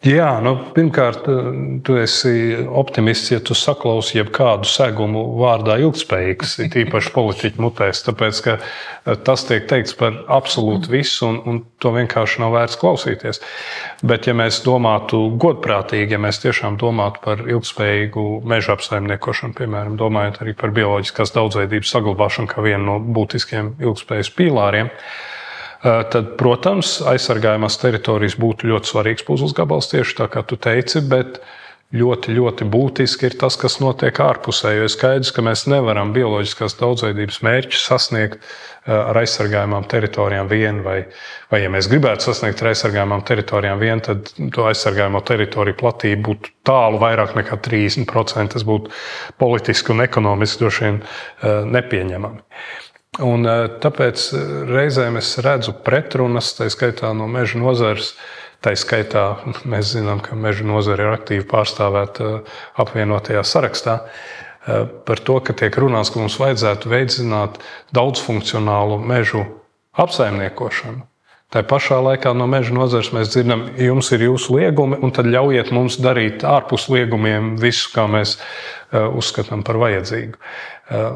Jā, 0.00 0.38
nu, 0.40 0.54
pirmkārt, 0.72 1.26
eh, 1.28 1.48
tu 1.84 1.98
esi 2.00 2.56
optimists, 2.56 3.28
ja 3.34 3.40
tu 3.44 3.52
saklausi 3.52 4.16
jebkādu 4.16 4.64
segumu 4.64 5.26
vārdā 5.36 5.74
ilgspējīgs, 5.82 6.54
ir 6.64 6.76
īpaši 6.86 7.10
politiķu 7.12 7.60
mutēs, 7.60 8.00
tāpēc 8.06 8.38
ka 8.46 8.54
eh, 8.56 9.18
tas 9.26 9.44
tiek 9.44 9.66
teikts 9.68 9.92
par 10.00 10.16
absolūti 10.24 10.88
visu, 10.88 11.28
un, 11.28 11.36
un 11.44 11.58
to 11.84 11.92
vienkārši 11.92 12.40
nav 12.40 12.54
vērts 12.56 12.80
klausīties. 12.80 13.42
Bet, 14.00 14.24
ja 14.24 14.32
mēs 14.40 14.62
domātu 14.64 15.20
godprātīgi, 15.36 16.16
ja 16.16 16.22
mēs 16.24 16.40
tiešām 16.46 16.78
domātu 16.80 17.20
par 17.26 17.42
ilgspējīgu 17.44 18.24
meža 18.48 18.78
apsaimniekošanu, 18.78 19.52
piemēram, 19.60 20.00
domājot 20.00 20.40
arī 20.40 20.56
par 20.56 20.72
bioloģiskās 20.80 21.36
daudzveidības 21.36 21.92
saglabāšanu 21.92 22.48
kā 22.48 22.64
vienu 22.64 22.86
no 22.88 22.96
būtiskiem 23.20 23.74
ilgspējas 23.84 24.32
pīlāriem, 24.32 24.88
Eh, 24.88 25.38
tad, 25.82 26.34
protams, 26.40 26.98
aizsargājumās 27.08 27.78
teritorijas 27.80 28.36
būtu 28.40 28.68
ļoti 28.68 28.92
svarīgs 28.92 29.24
puzles 29.24 29.56
gabals, 29.56 29.88
tieši 29.92 30.18
tā 30.18 30.28
kā 30.32 30.44
tu 30.44 30.58
teici, 30.60 31.00
bet 31.00 31.40
ļoti, 31.96 32.34
ļoti 32.36 32.66
būtiski 32.70 33.26
ir 33.26 33.36
tas, 33.40 33.56
kas 33.58 33.80
notiek 33.82 34.20
ārpusē. 34.22 34.74
Jo 34.76 34.86
ir 34.86 34.92
skaidrs, 34.92 35.32
ka 35.34 35.42
mēs 35.42 35.64
nevaram 35.70 36.12
bioloģiskās 36.14 36.76
daudzveidības 36.78 37.40
mērķus 37.46 37.86
sasniegt 37.88 38.36
eh, 38.38 38.92
ar 38.94 39.18
aizsargājumām 39.22 39.88
teritorijām 39.90 40.50
vien, 40.50 40.82
vai, 40.86 41.00
vai 41.50 41.62
ja 41.64 41.72
mēs 41.72 41.90
gribētu 41.90 42.28
sasniegt 42.28 42.62
ar 42.62 42.70
aizsargājumām 42.74 43.24
teritorijām 43.26 43.80
vien, 43.82 44.04
tad 44.06 44.30
to 44.36 44.68
aizsargājamo 44.70 45.24
teritoriju 45.26 45.80
platība 45.80 46.28
būtu 46.28 46.54
tālu 46.68 47.00
vairāk 47.02 47.34
nekā 47.40 47.58
30%. 47.66 48.54
Tas 48.54 48.66
būtu 48.66 48.94
politiski 49.40 49.94
un 49.94 50.04
ekonomiski 50.06 50.62
droši 50.62 50.86
vien 50.86 51.02
eh, 51.02 51.66
nepieņemami. 51.78 52.46
Un, 53.20 53.44
eh, 53.44 53.66
tāpēc 53.82 54.22
eh, 54.32 54.52
reizēm 54.70 55.18
es 55.20 55.34
redzu 55.44 55.74
pretrunas, 55.84 56.54
tā 56.56 56.70
skaitā 56.72 57.12
no 57.16 57.28
meža 57.28 57.60
nozares. 57.60 58.14
Tā 58.60 58.74
skaitā 58.76 59.24
mēs 59.72 59.94
zinām, 59.94 60.20
ka 60.24 60.36
meža 60.36 60.66
nozare 60.68 61.06
ir 61.06 61.14
aktīvi 61.16 61.46
pārstāvēta 61.50 62.30
eh, 62.30 62.58
apvienotajā 62.80 63.44
sarakstā. 63.44 64.02
Par 65.08 65.18
to, 65.24 65.38
ka 65.40 65.54
tiek 65.56 65.72
runāts, 65.80 66.10
ka 66.12 66.20
mums 66.20 66.34
vajadzētu 66.36 66.90
veicināt 66.92 67.54
daudzfunkcionālu 67.96 68.98
mežu 69.00 69.40
apsaimniekošanu. 69.96 71.00
Tā 71.50 71.62
pašā 71.66 71.96
laikā 72.04 72.34
no 72.36 72.44
meža 72.46 72.76
nozares 72.76 73.08
mēs 73.16 73.32
dzirdam, 73.32 73.64
jums 73.80 74.12
ir 74.12 74.26
jūsu 74.28 74.58
liegumi, 74.58 75.00
un 75.00 75.16
tad 75.16 75.30
ļaujiet 75.32 75.72
mums 75.74 75.96
darīt 76.04 76.44
ārpus 76.46 76.90
liegumiem 76.92 77.54
visu, 77.58 77.88
kā 77.96 78.04
mēs 78.12 78.36
uzskatām 78.92 79.64
par 79.66 79.80
vajadzīgu. 79.80 80.36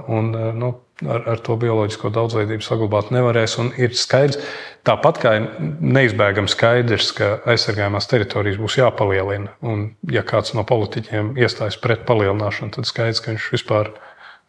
Un, 0.08 0.32
nu, 0.56 0.72
ar, 1.02 1.24
ar 1.34 1.42
to 1.44 1.56
bioloģisko 1.60 2.10
daudzveidību 2.14 2.64
saglabāt 2.64 3.10
nevarēs. 3.14 3.56
Ir 3.80 3.94
skaidrs, 3.98 4.40
tāpat 4.86 5.20
kā 5.22 5.34
neizbēgami 5.42 6.50
skaidrs, 6.50 7.10
ka 7.18 7.30
aizsargājumās 7.50 8.08
teritorijas 8.10 8.60
būs 8.62 8.78
jāpalielina. 8.78 9.56
Un, 9.66 9.88
ja 10.10 10.24
kāds 10.26 10.54
no 10.54 10.66
politiķiem 10.68 11.34
iestājas 11.40 11.78
pret 11.82 12.06
palielināšanu, 12.08 12.76
tad 12.78 12.90
skaidrs, 12.90 13.22
ka 13.24 13.34
viņš 13.34 13.50
vispār 13.56 13.94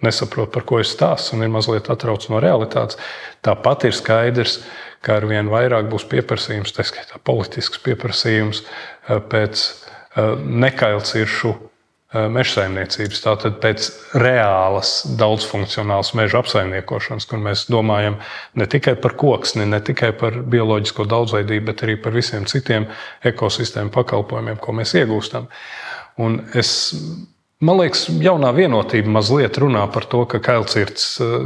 nesaprot, 0.05 0.51
par 0.53 0.65
ko 0.67 0.81
ir 0.81 0.89
stāsts 0.89 1.33
un 1.33 1.45
ir 1.45 1.53
mazliet 1.53 1.89
atrauc 1.89 2.27
no 2.29 2.41
realitātes. 2.43 2.99
Tāpat 3.45 3.87
ir 3.89 3.95
skaidrs, 3.95 4.59
ka 5.05 5.19
ar 5.21 5.29
vien 5.29 5.49
vairāk 5.49 5.87
būs 5.89 6.07
pieprasījums, 6.11 6.73
tā 6.75 6.85
skaitā 6.85 7.21
politisks 7.23 7.81
pieprasījums 7.85 8.65
eh, 8.65 9.21
pēc 9.31 9.63
eh, 9.63 10.35
nekailciršu 10.65 11.55
Eh, 11.55 11.74
meža 12.13 12.61
saimniecības, 12.61 13.21
tātad 13.23 13.57
pēc 13.63 13.87
reālas, 14.21 15.01
daudzfunkcionālas 15.19 16.13
meža 16.17 16.39
apsaimniekošanas, 16.43 17.27
kur 17.29 17.41
mēs 17.43 17.65
domājam 17.71 18.19
ne 18.55 18.67
tikai 18.71 18.95
par 19.01 19.17
koksni, 19.19 19.65
ne 19.67 19.81
tikai 19.83 20.13
par 20.17 20.37
bioloģisko 20.53 21.07
daudzveidību, 21.11 21.65
bet 21.71 21.85
arī 21.87 21.97
par 22.01 22.15
visiem 22.15 22.45
citiem 22.49 22.87
ekosistēmu 23.25 23.93
pakalpojumiem, 23.95 24.61
ko 24.61 24.77
mēs 24.77 24.95
iegūstam. 25.01 25.49
Un 26.21 26.43
es 26.55 26.75
Man 27.63 27.77
liekas, 27.79 28.09
jaunā 28.19 28.49
vienotība 28.51 29.07
mazliet 29.15 29.55
runā 29.63 29.85
par 29.93 30.03
to, 30.11 30.25
ka 30.27 30.41
kailcirts, 30.43 31.05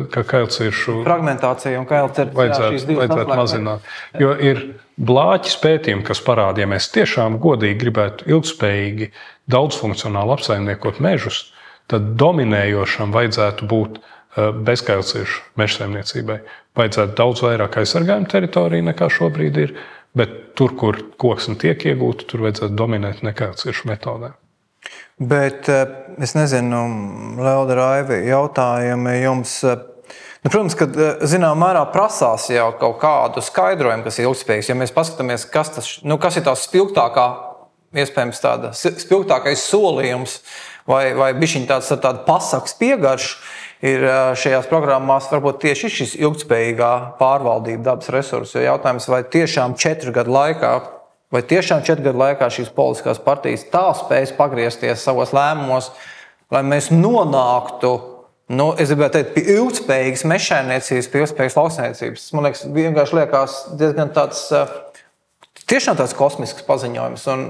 ka 0.10 0.24
kailciršu 0.26 1.04
fragmentācija 1.06 1.78
un 1.78 1.86
kailcirts 1.86 2.34
vajadzētu, 2.34 2.96
vajadzētu 2.98 3.38
mazināt. 3.38 3.92
Jo 4.18 4.32
ir 4.34 4.64
blāķis 4.98 5.60
pētījumi, 5.62 6.04
kas 6.08 6.24
parāda, 6.26 6.64
ja 6.64 6.70
mēs 6.72 6.90
tiešām 6.96 7.38
godīgi 7.44 7.78
gribētu 7.84 8.26
ilgspējīgi, 8.34 9.12
daudzfunkcionāli 9.50 10.36
apsaimniekot 10.36 11.02
mežus, 11.04 11.50
tad 11.90 12.14
dominējošam 12.22 13.14
vajadzētu 13.16 13.70
būt 13.70 14.00
eh, 14.00 14.52
bezkailciršu 14.54 15.46
meža 15.60 15.82
saimniecībai. 15.82 16.42
Vajadzētu 16.80 17.18
daudz 17.18 17.44
vairāk 17.46 17.80
aizsargājumu 17.82 18.30
teritoriju 18.30 18.90
nekā 18.92 19.10
šobrīd 19.14 19.58
ir, 19.66 19.74
bet 20.18 20.38
tur, 20.58 20.76
kur 20.78 21.02
koksne 21.22 21.58
tiek 21.60 21.82
iegūta, 21.92 22.28
tur 22.30 22.46
vajadzētu 22.46 22.78
dominēt 22.78 23.24
nekailciršu 23.26 23.90
metodēm. 23.90 24.38
Bet 25.20 25.70
eh, 25.72 25.86
es 26.24 26.36
nezinu, 26.38 26.86
Lelda 27.42 27.80
Raivi, 27.80 28.22
jautājumi 28.30 29.18
jums. 29.24 29.58
Eh, 29.68 29.82
nu, 30.46 30.54
protams, 30.54 30.78
ka 30.78 30.88
zināmā 31.28 31.58
mērā 31.66 31.84
prasās 31.92 32.48
jau 32.54 32.70
kaut 32.80 33.02
kādu 33.02 33.44
skaidrojumu, 33.44 34.06
kas 34.06 34.22
ir 34.22 34.30
ilgspējīgs. 34.30 34.72
Ja 34.72 34.78
mēs 34.80 34.96
paskatāmies, 34.96 35.50
kas, 35.52 35.74
tas, 35.76 35.94
nu, 36.06 36.22
kas 36.22 36.38
ir 36.40 36.46
tās 36.48 36.70
spilgtākā, 36.70 37.28
iespējams, 37.96 38.44
tāda 38.44 38.74
spilgtākais 38.76 39.64
solījums 39.70 40.40
vai, 40.90 41.14
vai 41.18 41.32
bišķiņ 41.38 41.66
tāds 41.70 41.90
tāda 41.96 42.22
pasaks 42.28 42.78
piegarš, 42.80 43.32
ir 43.86 44.06
šajās 44.38 44.70
programmās 44.70 45.30
varbūt 45.32 45.62
tieši 45.64 45.92
šis 45.98 46.16
ilgspējīgā 46.20 46.94
pārvaldība 47.20 47.92
dabas 47.92 48.12
resursu. 48.14 48.60
Jo 48.60 48.74
jautājums, 48.74 49.10
vai 49.12 49.24
tiešām 49.24 49.78
četru 49.80 50.14
gadu 50.16 50.36
laikā 50.36 50.74
Vai 51.30 51.44
tiešām 51.46 51.84
četru 51.86 52.08
gadu 52.08 52.18
laikā 52.24 52.48
šīs 52.50 52.72
politiskās 52.74 53.20
partijas 53.22 53.68
tā 53.70 53.84
spēs 53.94 54.32
pagriezties 54.34 55.04
savos 55.06 55.30
lēmumos, 55.36 55.92
lai 56.50 56.64
mēs 56.66 56.88
nonāktu 56.90 57.92
nu, 58.58 58.72
teikt, 58.80 59.36
pie 59.36 59.44
ilgspējīgas 59.60 60.26
mežsaimniecības, 60.26 61.10
pie 61.12 61.22
ilgspējīgas 61.22 61.58
lauksaimniecības? 61.60 62.26
Man 62.34 62.48
liekas, 62.48 62.66
vienkārši 62.74 63.20
liekas 63.20 63.60
diezgan 63.78 64.14
tāds. 64.16 64.48
Tiešām 65.70 66.00
tāds 66.00 66.16
kosmisks 66.18 66.66
paziņojums, 66.66 67.24
un 67.30 67.46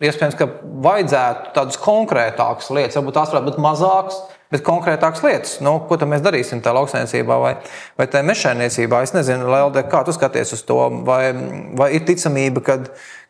iespējams, 0.00 0.38
ka 0.38 0.48
vajadzētu 0.86 1.52
tādas 1.56 1.76
konkrētākas 1.82 2.70
lietas, 2.72 2.96
varbūt 2.96 3.18
tās 3.18 3.34
varētu 3.34 3.50
būt 3.50 3.60
mazākas, 3.60 4.22
bet 4.48 4.64
konkrētākas 4.64 5.20
lietas. 5.26 5.52
Nu, 5.60 5.74
ko 5.84 5.98
mēs 6.08 6.24
darīsim 6.24 6.62
tajā 6.64 6.78
lauksainicībā 6.78 7.36
vai, 7.42 7.52
vai 8.00 8.08
tajā 8.08 8.24
mežsaimniecībā? 8.30 9.02
Es 9.04 9.12
nezinu, 9.12 9.50
Lelde, 9.52 9.84
kā 9.84 10.00
tu 10.06 10.16
skaties 10.16 10.56
uz 10.56 10.64
to, 10.64 10.80
vai, 11.04 11.34
vai 11.76 11.92
ir 11.98 12.08
ticamība, 12.08 12.64
ka 12.64 12.80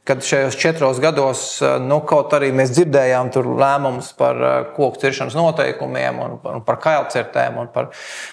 kad 0.09 0.23
šajos 0.25 0.57
četros 0.57 1.01
gados 1.05 1.41
nu, 1.85 1.99
kaut 2.09 2.33
arī 2.33 2.49
mēs 2.57 2.71
dzirdējām 2.73 3.29
lēmumus 3.45 4.15
par 4.17 4.41
eh, 4.41 4.55
koku 4.73 5.03
ciršanas 5.03 5.37
noteikumiem, 5.37 6.23
un 6.25 6.39
par, 6.41 6.57
un 6.57 6.65
par 6.65 6.79
kailcertēm 6.81 7.59
un 7.61 7.69
par, 7.75 7.91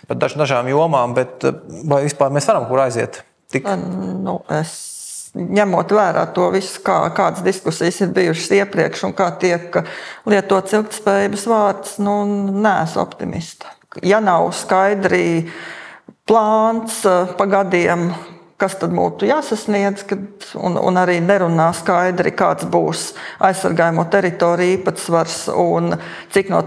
par 0.07 0.21
daž, 0.21 0.37
dažām 0.39 0.71
jomām, 0.71 1.17
bet 1.17 1.43
eh, 1.43 1.57
vai 1.83 2.05
vispār 2.07 2.31
mēs 2.31 2.47
varam 2.47 2.69
kur 2.69 2.85
aiziet? 2.85 3.25
Tik... 3.51 3.67
Nu, 4.23 4.39
es 4.55 4.94
ņemot 5.35 5.91
vērā 5.91 6.25
to 6.35 6.49
visu, 6.53 6.79
kā, 6.85 7.01
kādas 7.15 7.43
diskusijas 7.45 7.99
ir 8.05 8.13
bijušas 8.15 8.53
iepriekš 8.61 9.05
un 9.09 9.15
kā 9.17 9.29
tiek 9.39 9.81
lietots 10.29 10.75
ilgspējības 10.77 11.47
vārds, 11.51 11.97
nu, 12.03 12.21
neesmu 12.55 13.03
optimista. 13.03 13.73
Ja 14.03 14.21
nav 14.23 14.49
skaidri 14.55 15.49
plāns 16.27 17.03
eh, 17.07 17.35
pa 17.37 17.47
gadiem, 17.51 18.09
kas 18.59 18.77
tad 18.79 18.95
būtu 18.95 19.27
jāsasniedz, 19.29 20.05
kad, 20.09 20.25
un, 20.55 20.79
un 20.79 20.99
arī 20.99 21.19
nerunā 21.23 21.69
skaidri, 21.75 22.31
kāds 22.35 22.67
būs 22.71 23.09
aizsargājamo 23.43 24.07
teritoriju 24.11 24.79
īpatsvars 24.79 25.39
un 25.51 25.97
cik 26.33 26.51
no, 26.53 26.63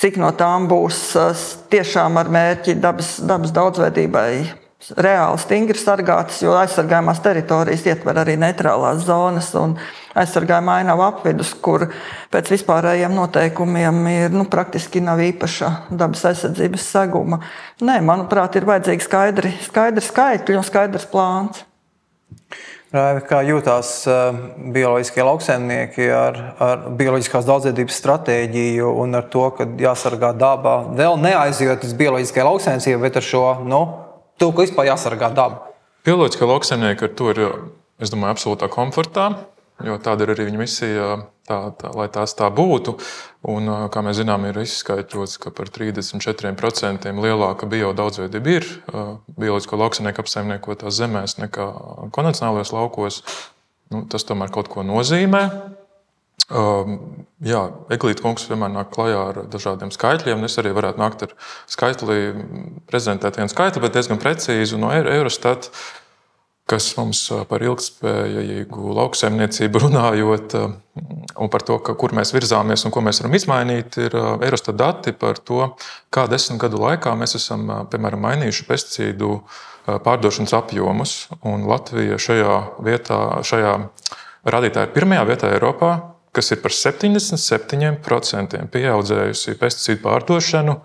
cik 0.00 0.18
no 0.20 0.32
tām 0.38 0.66
būs 0.70 1.04
eh, 1.20 1.44
tiešām 1.74 2.18
ar 2.20 2.32
mērķi 2.32 2.78
dabas, 2.82 3.18
dabas 3.22 3.54
daudzveidībai 3.56 4.59
reāli 4.96 5.38
stingri 5.40 5.78
sargātas, 5.78 6.40
jo 6.42 6.54
aizsargājumās 6.56 7.20
teritorijas 7.24 7.84
ietver 7.88 8.20
arī 8.22 8.36
neitrālās 8.40 9.04
zonas 9.04 9.52
un 9.58 9.76
aizsargājuma 10.18 10.80
ainavu 10.80 11.04
apvidus, 11.04 11.52
kur 11.62 11.86
pēc 12.32 12.52
vispārējiem 12.54 13.14
noteikumiem 13.14 14.02
ir 14.10 14.34
nu, 14.34 14.46
praktiski 14.50 15.02
nav 15.04 15.20
īpaša 15.24 15.70
dabas 15.90 16.24
aizsardzības 16.32 16.86
seguma. 16.96 17.42
Nē, 17.84 18.00
manuprāt, 18.04 18.56
ir 18.56 18.68
vajadzīgi 18.68 19.06
skaidri, 19.06 19.54
skaidri 19.68 20.06
skaitļi 20.06 20.58
un 20.58 20.66
skaidrs 20.66 21.08
plāns. 21.12 21.66
Raivi, 22.90 23.20
kā 23.22 23.38
jūtās 23.46 23.88
uh, 24.10 24.34
bioloģiskie 24.74 25.22
lauksaimnieki 25.22 26.08
ar, 26.10 26.38
ar 26.58 26.80
bioloģiskās 26.98 27.46
daudzveidības 27.46 27.98
stratēģiju 28.02 28.88
un 29.04 29.14
ar 29.14 29.28
to, 29.30 29.44
ka 29.54 29.68
jāsargā 29.78 30.32
dabā, 30.34 30.80
vēl 30.98 31.20
neaizjot 31.22 31.84
līdz 31.86 31.94
bioloģiskajai 32.00 32.48
lauksaimniecībai, 32.48 33.04
bet 33.04 33.20
ar 33.20 33.28
šo 33.28 33.44
nu, 33.62 33.84
ka 34.40 34.64
vispār 34.64 34.88
jāsargā 34.88 35.28
daba? 35.36 35.68
Bioloģiskie 36.06 36.46
lauksaimnieki 36.48 37.04
ar 37.04 37.10
to 37.12 37.32
ir, 37.34 37.40
es 38.00 38.12
domāju, 38.12 38.32
absolūtā 38.32 38.70
komfortā, 38.72 39.26
jo 39.84 39.98
tāda 40.00 40.24
ir 40.24 40.32
arī 40.32 40.46
viņa 40.48 40.60
misija 40.60 41.08
tā, 41.44 41.58
tā, 41.76 41.90
lai 41.92 42.06
tās 42.12 42.32
tā 42.38 42.48
būtu. 42.48 42.94
Un, 43.52 43.68
kā 43.92 44.00
mēs 44.04 44.22
zinām, 44.22 44.46
ir 44.48 44.62
izskaidrots, 44.62 45.36
ka 45.42 45.52
par 45.52 45.68
34% 45.72 47.12
lielāka 47.20 47.68
biodaudzveidība 47.68 48.56
ir 48.56 48.68
bioloģisko 49.36 49.80
lauksaimnieku 49.82 50.24
apsaimniekotās 50.24 50.96
zemēs 51.02 51.36
nekā 51.42 51.68
konvencionālajos 52.16 52.72
laukos. 52.76 53.20
Nu, 53.92 54.06
tas 54.08 54.24
tomēr 54.24 54.52
kaut 54.54 54.72
ko 54.72 54.86
nozīmē. 54.86 55.44
Um, 56.50 56.96
jā, 57.46 57.62
Eglīte 57.94 58.24
kungs 58.24 58.48
vienmēr 58.50 58.72
nāk 58.74 58.90
klajā 58.94 59.22
ar 59.30 59.40
dažādiem 59.52 59.92
skaitļiem. 59.94 60.44
Es 60.48 60.58
arī 60.58 60.74
varētu 60.74 61.02
nākt 61.02 61.24
ar 61.28 61.34
skaitli, 61.70 62.20
prezentēt 62.90 63.38
vienu 63.38 63.52
skaitli, 63.52 63.84
bet 63.84 63.94
diezgan 63.94 64.18
precīzi 64.22 64.80
no 64.80 64.90
Eurostat. 64.90 65.70
Uh, 65.70 66.00
kas 66.70 66.90
mums 66.98 67.22
par 67.50 67.62
ilgspējīgu 67.64 68.94
lauksaimniecību 68.98 69.80
runājot, 69.86 70.54
un 71.40 71.50
par 71.52 71.64
to, 71.66 71.78
ka, 71.84 71.96
kur 71.98 72.14
mēs 72.16 72.34
virzāmies 72.36 72.84
un 72.86 72.94
ko 72.94 73.02
mēs 73.04 73.22
varam 73.22 73.36
izmainīt, 73.38 73.98
ir 74.06 74.16
Eurostat 74.16 74.78
dati 74.78 75.14
par 75.16 75.40
to, 75.42 75.72
kā 76.14 76.26
desmit 76.30 76.60
gadu 76.62 76.82
laikā 76.82 77.16
mēs 77.18 77.36
esam 77.40 77.66
piemēram, 77.90 78.22
mainījuši 78.26 78.68
pesticīdu 78.68 79.40
pārdošanas 80.04 80.54
apjomus. 80.60 81.14
Latvija 81.42 82.20
šajā 82.20 82.56
vietā, 82.86 83.20
šajā 83.46 83.74
rādītājā 84.54 84.86
ir 84.86 84.94
pirmajā 84.94 85.26
vietā 85.28 85.54
Eiropā, 85.56 85.94
kas 86.36 86.52
ir 86.54 86.60
par 86.62 86.74
77% 86.74 88.66
pieaudzējusi 88.70 89.56
pesticīdu 89.60 90.02
pārdošanu. 90.04 90.76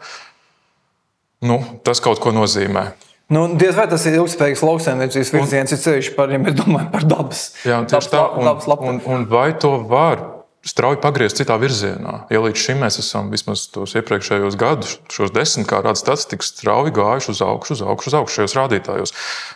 Nu, 1.46 1.60
tas 1.86 2.02
kaut 2.02 2.22
ko 2.24 2.34
nozīmē. 2.36 2.88
Nu, 3.34 3.48
diez 3.58 3.74
vai 3.78 3.88
tas 3.90 4.06
ir 4.06 4.20
ilgspējīgs 4.20 4.62
lauksaimniecības 4.66 5.32
virziens, 5.34 5.74
ir 5.74 5.82
ceļš 5.82 6.12
par, 6.18 6.30
ja 6.34 6.38
mēs 6.42 6.58
domājam 6.60 6.92
par 6.94 7.06
dabas. 7.10 7.48
Jā, 7.66 7.82
tieši 7.90 8.12
tā. 8.14 8.22
Un, 8.38 8.52
un, 8.86 9.02
un 9.16 9.26
vai 9.30 9.50
to 9.58 9.74
var 9.90 10.35
strauji 10.66 10.98
pagriezt 11.02 11.38
citā 11.38 11.56
virzienā. 11.62 12.26
Ja 12.34 12.42
līdz 12.42 12.58
šim 12.58 12.80
mēs 12.82 12.98
esam 13.02 13.30
vismaz 13.34 13.68
tos 13.74 13.94
iepriekšējos 14.00 14.58
gadus, 14.60 14.96
šos 15.14 15.34
desmit, 15.36 15.68
kā 15.70 15.82
rāda 15.86 16.00
statistika, 16.00 16.46
strauji 16.46 16.94
gājuši 16.96 17.32
uz 17.36 17.42
augšu, 17.46 17.76
uz 17.78 17.84
augšu, 17.86 18.10
uz 18.10 18.16
augšu 18.20 18.40
šajos 18.40 18.56
rādītājos. 18.58 19.14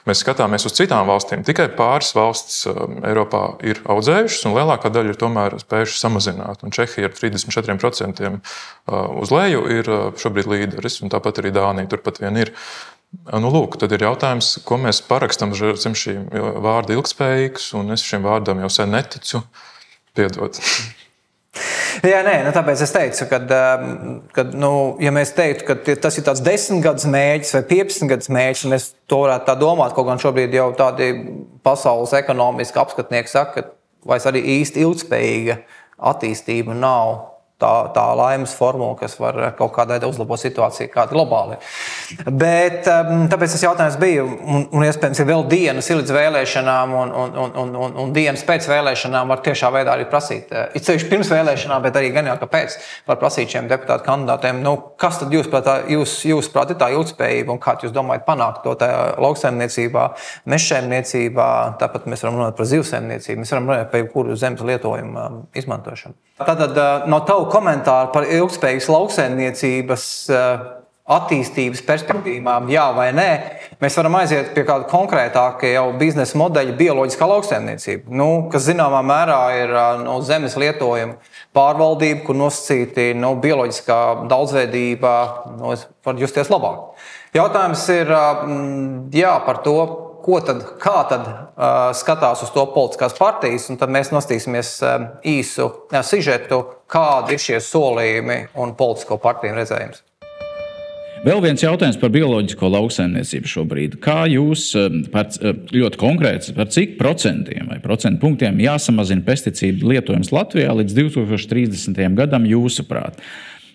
Mēs 0.09 0.21
skatāmies 0.21 0.67
uz 0.69 0.75
citām 0.77 1.09
valstīm. 1.09 1.41
Tikai 1.47 1.67
pāris 1.77 2.13
valstis 2.17 2.61
um, 2.69 2.99
Eiropā 3.09 3.41
ir 3.65 3.81
audzējušas, 3.89 4.45
un 4.45 4.57
lielākā 4.59 4.91
daļa 4.93 5.15
ir 5.15 5.19
tomēr 5.19 5.57
spējušas 5.63 6.05
samazināt. 6.05 6.61
Un 6.65 6.75
Čehija 6.75 7.09
ar 7.09 7.17
34% 7.17 8.29
uh, 8.29 8.37
uz 9.23 9.33
leju 9.33 9.65
ir 9.79 9.89
uh, 9.89 10.05
šobrīd 10.19 10.51
līderis, 10.53 11.01
un 11.01 11.13
tāpat 11.13 11.41
arī 11.41 11.55
Dānija 11.55 11.89
turpat 11.89 12.21
vien 12.21 12.37
ir. 12.37 12.53
Nu, 13.33 13.49
lūk, 13.49 13.79
tad 13.81 13.89
ir 13.95 14.05
jautājums, 14.05 14.59
ko 14.61 14.77
mēs 14.77 15.01
parakstām 15.07 15.55
zem 15.57 15.95
šī 15.97 16.13
vārda 16.61 16.93
ilgspējīgs, 16.93 17.71
un 17.79 17.95
es 17.95 18.05
šim 18.05 18.21
vārdam 18.27 18.61
jau 18.61 18.69
sen 18.69 18.93
neticu. 18.93 19.41
Piedod. 20.19 20.59
Jā, 22.05 22.19
nē, 22.23 22.35
nu, 22.45 22.51
tāpēc 22.55 22.81
es 22.85 22.93
teicu, 22.95 23.25
ka, 23.31 23.39
ka 24.35 24.45
nu, 24.53 24.71
ja 25.03 25.11
mēs 25.15 25.33
teiktu, 25.35 25.65
ka 25.67 25.95
tas 25.99 26.19
ir 26.19 26.25
tāds 26.27 26.43
desmit 26.45 26.83
gadus 26.85 27.07
mērķis 27.11 27.55
vai 27.57 27.63
15 27.71 28.11
gadus 28.11 28.31
mērķis, 28.31 28.65
un 28.69 28.77
es 28.77 28.85
to 29.09 29.23
varētu 29.25 29.49
tā 29.49 29.55
domāt, 29.59 29.95
kaut 29.97 30.07
gan 30.07 30.21
šobrīd 30.21 30.55
jau 30.55 30.69
tādi 30.79 31.09
pasaules 31.65 32.13
ekonomiski 32.19 32.79
apskatnieki 32.79 33.33
saka, 33.33 33.63
ka 33.65 34.11
vairs 34.11 34.29
arī 34.29 34.43
īsti 34.59 34.85
ilgspējīga 34.85 35.59
attīstība 36.11 36.77
nav 36.77 37.15
tā, 37.61 37.73
tā 37.95 38.05
laimes 38.17 38.53
formula, 38.57 38.97
kas 38.99 39.19
var 39.21 39.37
kaut 39.59 39.73
kādā 39.75 39.99
veidā 39.99 40.09
uzlabot 40.09 40.39
situāciju, 40.39 40.89
kāda 40.93 41.13
globāli. 41.13 41.57
Bet 42.29 42.87
um, 42.89 43.25
tāpēc 43.31 43.55
tas 43.55 43.65
jautājums 43.65 43.97
bija, 43.99 44.23
un, 44.23 44.65
un 44.71 44.85
iespējams, 44.87 45.19
ir 45.19 45.27
vēl 45.29 45.45
dienas 45.51 45.89
līdz 45.91 46.13
vēlēšanām, 46.15 46.95
un, 47.01 47.13
un, 47.23 47.35
un, 47.43 47.55
un, 47.63 47.73
un, 47.83 47.97
un 48.03 48.13
dienas 48.15 48.45
pēc 48.47 48.69
vēlēšanām 48.69 49.33
var 49.33 49.43
tiešā 49.45 49.71
veidā 49.75 49.95
arī 49.95 50.07
prasīt. 50.09 50.53
Uh, 50.53 50.69
it 50.77 50.87
sevišķi 50.87 51.11
pirms 51.11 51.31
vēlēšanām, 51.33 51.83
bet 51.85 51.99
arī 51.99 52.13
gan 52.15 52.29
jau 52.31 52.37
kāpēc 52.43 52.77
var 53.09 53.19
prasīt 53.21 53.55
šiem 53.55 53.69
deputātu 53.71 54.07
kandidātiem, 54.07 54.63
nu, 54.63 54.75
kas 54.99 55.19
tad 55.21 55.33
jūs, 55.35 55.49
prāt, 55.51 55.69
jūs, 55.91 56.15
jūs 56.29 56.51
prāt, 56.53 56.73
ir 56.73 56.79
tā 56.79 56.91
ilgspējība 56.95 57.55
un 57.55 57.61
kā 57.63 57.75
jūs 57.83 57.95
domājat 57.95 58.27
panākt 58.27 58.63
to 58.65 58.75
lauksaimniecībā, 59.19 60.05
mežsaimniecībā, 60.49 61.49
tāpat 61.81 62.07
mēs 62.09 62.23
varam 62.23 62.39
runāt 62.39 62.57
par 62.57 62.69
zivsaimniecību, 62.69 63.43
mēs 63.43 63.53
varam 63.55 63.69
runāt 63.71 63.91
par 63.91 64.03
jebkuru 64.03 64.37
zemes 64.39 64.63
lietojumu 64.65 65.19
um, 65.19 65.39
izmantošanu. 65.57 66.15
Tātad 66.39 66.77
uh, 66.79 67.07
no 67.11 67.19
tavu 67.27 67.48
komentāru 67.51 68.13
par 68.13 68.27
ilgspējīgas 68.29 68.89
lauksaimniecības 68.93 70.05
eh, 70.33 70.67
attīstības 71.09 71.81
perspektīvām, 71.87 72.67
jā 72.69 72.83
vai 72.93 73.07
nē, 73.17 73.29
mēs 73.81 73.95
varam 73.97 74.19
aiziet 74.19 74.51
pie 74.53 74.61
kāda 74.67 74.85
konkrētāka 74.91 75.71
jau 75.71 75.87
biznesa 75.97 76.37
modeļa, 76.37 76.75
bioloģiskā 76.77 77.29
lauksaimniecība, 77.31 78.13
nu, 78.13 78.27
kas 78.53 78.67
zināmā 78.67 78.99
mērā 79.05 79.39
ir 79.57 79.73
no 80.03 80.19
nu, 80.19 80.19
zemes 80.25 80.57
lietojuma 80.61 81.17
pārvaldība, 81.57 82.21
kur 82.27 82.37
nosacīti 82.37 83.15
nu, 83.17 83.33
bioloģiskā 83.41 83.97
daudzveidība, 84.29 85.15
nu, 85.57 85.73
var 86.05 86.21
justies 86.21 86.53
labāk. 86.53 86.93
Jautājums 87.33 87.87
ir 87.93 88.13
jā, 89.17 89.33
par 89.45 89.63
to, 89.65 89.79
ko 90.23 90.39
tad, 90.45 90.63
kā 90.81 90.97
tad 91.09 91.25
uh, 91.27 91.89
skatās 91.97 92.43
uz 92.45 92.51
to 92.55 92.65
politiskās 92.73 93.15
partijas, 93.17 93.69
un 93.71 93.79
tad 93.81 93.93
mēs 93.93 94.13
nostīsimies 94.15 94.75
uh, 94.83 95.07
īsu 95.27 95.65
uh, 95.69 96.01
sižetu, 96.05 96.61
kādi 96.89 97.37
ir 97.37 97.43
šie 97.43 97.59
solījumi 97.63 98.45
un 98.59 98.75
politisko 98.79 99.19
partiju 99.21 99.57
redzējums. 99.57 100.03
Vēl 101.19 101.41
viens 101.43 101.59
jautājums 101.59 101.97
par 101.99 102.13
bioloģisko 102.15 102.69
lauksaimniecību 102.71 103.49
šobrīd. 103.51 103.97
Kā 103.99 104.21
jūs 104.31 104.69
par, 105.11 105.33
ļoti 105.75 105.99
konkrēti, 105.99 106.53
par 106.55 106.69
cik 106.71 106.93
procentiem 106.95 107.67
vai 107.67 107.81
procentu 107.83 108.21
punktiem 108.23 108.61
jāsamazina 108.63 109.25
pesticīdu 109.27 109.91
lietojums 109.91 110.31
Latvijā 110.31 110.71
līdz 110.79 110.95
2030. 110.95 111.99
gadam, 112.15 112.47
jūsuprāt? 112.47 113.19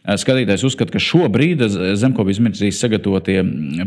Skatītājs 0.05 0.61
uzskata, 0.69 0.93
ka 0.93 1.01
šobrīd 1.01 1.62
zemkopības 1.97 2.43
ministrijas 2.43 2.77
sagatavotie 2.83 3.38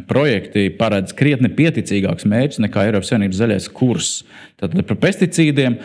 projekti 0.09 0.63
paredz 0.73 1.13
krietni 1.13 1.51
pieticīgāks 1.53 2.25
mērķis 2.25 2.61
nekā 2.63 2.87
Eiropas 2.87 3.11
Savienības 3.11 3.37
zaļais 3.37 3.67
kurs. 3.77 4.09
Tātad 4.57 4.81
par 4.89 4.97
pesticīdiem 5.03 5.77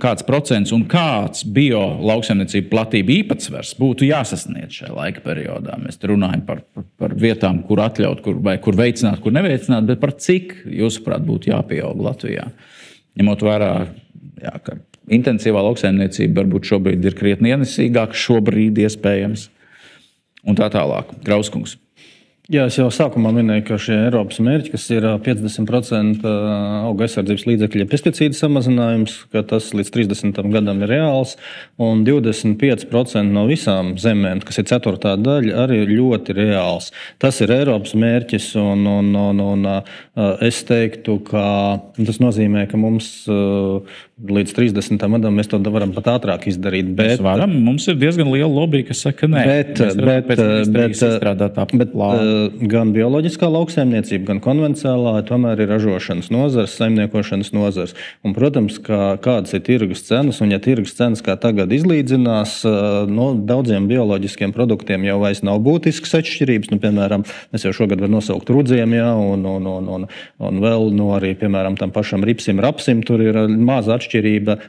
kāds 0.00 0.24
procents 0.24 0.72
un 0.72 0.86
kāds 0.88 1.44
bio 1.44 1.82
lauksaimniecību 2.08 2.72
platība 2.72 3.18
īpatsvars 3.18 3.74
būtu 3.76 4.08
jāsasniedz 4.08 4.80
šajā 4.80 4.96
laika 4.96 5.20
periodā. 5.28 5.76
Mēs 5.84 6.00
runājam 6.08 6.46
par, 6.48 6.64
par, 6.72 6.88
par 7.04 7.16
vietām, 7.20 7.60
kur 7.68 7.84
atļaut, 7.84 8.24
kur, 8.24 8.40
kur 8.64 8.80
veicināt, 8.80 9.20
kur 9.20 9.36
neveicināt, 9.36 9.84
bet 9.92 10.00
par 10.00 10.16
cik, 10.16 10.62
jūsuprāt, 10.72 11.20
būtu 11.28 11.52
jāpieaug 11.52 12.00
Latvijā. 12.08 12.48
Ņemot 13.20 13.44
vērā, 13.44 13.74
jā, 14.40 14.56
ka 14.64 14.80
intensīvā 15.16 15.62
lauksaimniecība 15.66 16.42
varbūt 16.42 16.72
šobrīd 16.72 17.06
ir 17.10 17.18
krietni 17.18 17.54
ienesīgāka, 17.54 18.16
šobrīd 18.16 18.80
iespējams, 18.86 19.48
un 20.48 20.58
tā 20.58 20.70
tālāk. 20.72 21.14
Grauskungs. 21.26 21.76
Jā, 22.50 22.64
es 22.66 22.74
jau 22.74 22.88
sākumā 22.90 23.30
minēju, 23.30 23.62
ka 23.68 23.76
šie 23.78 23.94
Eiropas 24.08 24.40
mērķi, 24.42 24.72
kas 24.72 24.88
ir 24.90 25.04
50% 25.22 26.24
auga 26.26 27.06
aizsardzības 27.06 27.44
līdzekļu 27.46 27.86
pesticīdu 27.92 28.34
samazinājums, 28.34 29.14
ka 29.30 29.44
tas 29.52 29.68
līdz 29.70 29.92
30. 29.94 30.40
gadam 30.50 30.82
ir 30.82 30.90
reāls, 30.90 31.36
un 31.78 32.02
25% 32.08 33.22
no 33.30 33.44
visām 33.46 33.92
zemēm, 34.02 34.42
kas 34.42 34.58
ir 34.58 34.66
ceturtā 34.66 35.14
daļa, 35.20 35.54
arī 35.62 35.78
ir 35.84 35.94
ļoti 36.00 36.34
reāls. 36.40 36.90
Tas 37.22 37.38
ir 37.38 37.54
Eiropas 37.54 37.94
mērķis, 37.94 38.50
un, 38.58 38.82
un, 38.96 39.14
un, 39.14 39.46
un 39.46 39.70
es 40.42 40.64
teiktu, 40.66 41.20
ka 41.30 41.44
tas 42.02 42.18
nozīmē, 42.18 42.66
ka 42.66 42.82
mums 42.82 43.12
līdz 44.20 44.52
30. 44.52 45.00
gadam 45.00 45.36
mēs 45.38 45.48
to 45.48 45.58
varam 45.72 45.94
pat 45.96 46.10
ātrāk 46.12 46.46
izdarīt. 46.50 46.90
Bet, 46.96 47.14
mēs 47.14 47.22
varam, 47.24 47.52
mums 47.64 47.86
ir 47.88 47.96
diezgan 48.00 48.28
liela 48.28 48.50
lobby, 48.52 48.82
kas 48.84 49.00
saka, 49.06 49.24
ka 49.24 49.28
nē, 49.32 49.44
bet, 49.48 49.70
bet, 49.80 50.28
bet, 50.28 50.42
bet, 50.74 51.94
bet, 51.94 51.94
gan 52.70 52.92
bioloģiskā 52.96 53.48
lauksaimniecība, 53.48 54.26
gan 54.32 54.42
konvencionālā 54.44 55.22
tomēr 55.28 55.62
ir 55.64 55.72
ražošanas 55.72 56.28
nozars, 56.34 56.76
saimniekošanas 56.80 57.52
nozars. 57.56 57.96
Un, 58.26 58.34
protams, 58.36 58.76
kā, 58.84 59.14
kādas 59.24 59.56
ir 59.56 59.64
tirgus 59.64 60.04
cenas, 60.08 60.42
un 60.44 60.52
ja 60.52 60.60
tirgus 60.62 60.92
cenas 60.98 61.24
kā 61.24 61.38
tagad 61.40 61.72
izlīdzinās, 61.72 62.60
no 63.08 63.30
daudziem 63.48 63.88
bioloģiskiem 63.90 64.52
produktiem 64.56 65.08
jau 65.08 65.16
vairs 65.24 65.40
nav 65.46 65.62
būtiskas 65.64 66.18
atšķirības. 66.20 66.72
Nu, 66.74 66.80
piemēram, 66.82 67.24
mēs 67.54 67.66
jau 67.68 67.74
šogad 67.82 68.04
varam 68.04 68.18
nosaukt 68.18 68.52
rudziem, 68.52 68.98
ja, 68.98 69.14
un, 69.16 69.48
un, 69.48 69.72
un, 69.78 69.90
un, 69.96 70.08
un 70.44 70.62
vēl 70.62 70.90
no 70.96 71.12
arī, 71.16 71.32
piemēram, 71.40 71.80
tam 71.80 71.92
pašam 71.94 72.24
ripsim, 72.26 72.60
rapsim, 72.60 73.04
tur 73.06 73.24
ir 73.24 73.40
maza 73.48 73.96
atšķirība 73.96 74.09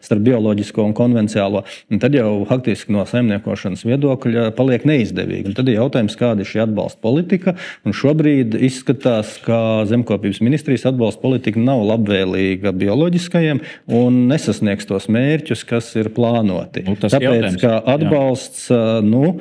starp 0.01 0.23
bioloģisko 0.25 0.85
un 0.85 0.95
konvencionālo. 0.97 1.63
Un 1.91 2.01
tad 2.01 2.15
jau 2.15 2.43
faktiski 2.49 2.93
no 2.93 3.05
saimniekošanas 3.09 3.83
viedokļa 3.87 4.49
paliek 4.57 4.85
neizdevīgi. 4.87 5.51
Un 5.51 5.57
tad 5.57 5.69
ir 5.69 5.79
jautājums, 5.79 6.17
kāda 6.19 6.43
ir 6.43 6.49
šī 6.49 6.63
atbalsta 6.65 7.01
politika. 7.03 7.55
Un 7.87 7.95
šobrīd 7.97 8.57
izskatās, 8.67 9.37
ka 9.45 9.83
zemkopības 9.89 10.41
ministrijas 10.43 10.87
atbalsta 10.91 11.23
politika 11.23 11.61
nav 11.61 11.83
labvēlīga 11.89 12.73
bioloģiskajiem 12.77 13.61
un 13.97 14.21
nesasniegs 14.31 14.89
tos 14.89 15.07
mērķus, 15.11 15.65
kas 15.69 15.91
ir 15.99 16.11
plānoti. 16.15 16.85
Nu, 16.87 16.97
Tāpēc, 17.01 17.57
ka 17.61 17.77
atbalsts, 17.95 18.67
jā. 18.71 18.99
nu, 19.05 19.37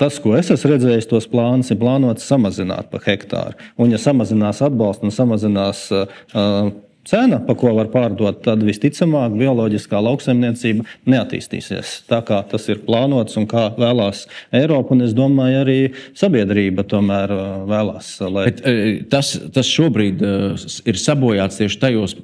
tas, 0.00 0.18
ko 0.22 0.36
es 0.38 0.52
esmu 0.54 0.74
redzējis, 0.74 1.10
tos 1.10 1.28
plānus 1.30 1.72
ir 1.72 1.80
plānots 1.82 2.26
samazināt 2.28 2.90
pa 2.92 3.02
hektāru. 3.04 3.58
Un, 3.76 3.92
ja 3.92 4.00
samazinās 4.00 4.62
atbalstu 4.64 5.08
un 5.08 5.14
samazinās 5.14 5.86
uh, 5.94 6.72
cena, 7.08 7.40
pa 7.42 7.54
ko 7.58 7.72
var 7.76 7.90
pārdot, 7.92 8.42
tad 8.44 8.62
visticamāk 8.66 9.34
bioloģiskā 9.38 10.00
lauksaimniecība 10.02 10.86
neattīstīsies 11.10 11.94
tā, 12.10 12.22
kā 12.26 12.42
tas 12.48 12.68
ir 12.72 12.82
plānots 12.86 13.38
un 13.40 13.48
kā 13.50 13.68
vēlās 13.78 14.26
Eiropa. 14.54 14.96
Un 14.96 15.06
es 15.06 15.16
domāju, 15.16 15.62
arī 15.62 15.78
sabiedrība 16.18 16.84
tomēr 16.88 17.32
uh, 17.34 17.48
vēlās. 17.70 18.14
Lai... 18.26 18.46
Bet, 18.50 18.62
uh, 18.66 18.84
tas, 19.12 19.34
tas 19.54 19.68
šobrīd 19.68 20.22
uh, 20.26 20.68
ir 20.88 21.00
sabojāts 21.00 21.62
tieši 21.62 21.82
tajos 21.82 22.16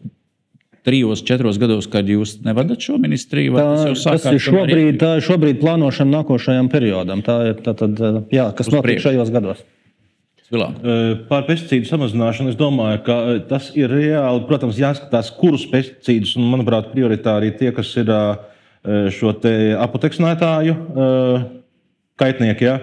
trijos, 0.89 1.21
četros 1.27 1.59
gados, 1.61 1.89
kad 1.91 2.09
jūs 2.09 2.39
nevadat 2.47 2.81
šo 2.81 2.97
ministriju? 3.03 3.59
Tā, 3.59 3.91
tas 3.99 4.29
ir 4.31 4.41
šobrīd, 4.41 5.01
tā 5.01 5.17
ir 5.19 5.27
šobrīd 5.27 5.59
plānošana 5.61 6.21
nākošajam 6.21 6.71
periodam. 6.73 7.25
Tā 7.27 7.41
ir 7.51 7.59
tā, 7.65 7.75
tad, 7.77 7.99
jā, 8.33 8.49
kas 8.57 8.71
notiek 8.73 9.03
šajos 9.05 9.35
gados. 9.35 9.67
Par 11.29 11.45
pesticīdu 11.45 11.91
samazināšanu 11.91 12.55
es 12.55 12.57
domāju, 12.57 13.03
ka 13.05 13.17
tas 13.51 13.69
ir 13.77 13.93
reāli. 13.93 14.47
Protams, 14.49 14.79
jāskatās, 14.81 15.29
kurus 15.37 15.67
pesticīdus, 15.69 16.39
un 16.41 16.49
manuprāt, 16.49 16.89
prioritāri 16.95 17.53
tie, 17.59 17.69
kas 17.77 17.91
ir 18.01 18.09
šo 19.13 19.35
apoteksnētāju 19.85 20.77
kaitnieki. 22.19 22.65
Ja? 22.65 22.79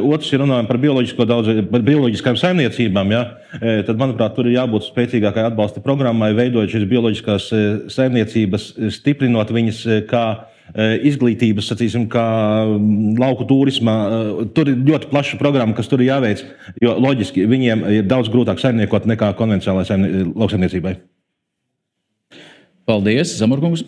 Otrs 0.00 0.32
ir 0.32 0.40
runājot 0.42 0.70
par, 0.70 0.80
daudz, 1.28 1.52
par 1.70 1.84
bioloģiskām 1.86 2.38
saimniecībām. 2.40 3.12
Ja? 3.12 3.22
Tad, 3.60 3.92
manuprāt, 4.00 4.32
tur 4.38 4.48
ir 4.48 4.56
jābūt 4.56 4.88
spēcīgākai 4.88 5.44
atbalsta 5.50 5.84
programmai, 5.84 6.32
veidojot 6.38 6.72
šīs 6.72 6.88
bioloģiskās 6.90 7.50
saimniecības, 7.92 8.72
stiprinot 8.96 9.52
viņas 9.52 9.84
kā 10.10 10.24
izglītības, 10.72 11.68
sacīsim, 11.68 12.06
kā 12.12 12.24
mm, 12.64 13.16
lauku 13.20 13.44
turismā. 13.48 13.96
Eh, 14.08 14.44
tur 14.56 14.70
ir 14.72 14.80
ļoti 14.88 15.10
plaša 15.10 15.40
programma, 15.40 15.76
kas 15.76 15.90
tur 15.90 16.00
ir 16.00 16.12
jāveic. 16.14 16.44
Jo 16.80 16.96
loģiski 16.96 17.44
viņiem 17.48 17.84
ir 17.98 18.06
daudz 18.08 18.32
grūtāk 18.32 18.62
saimniekot 18.62 19.08
nekā 19.10 19.34
konvencionālajai 19.36 20.30
lauksaimniecībai. 20.32 20.96
Paldies, 22.88 23.36
Zamorkungs! 23.38 23.84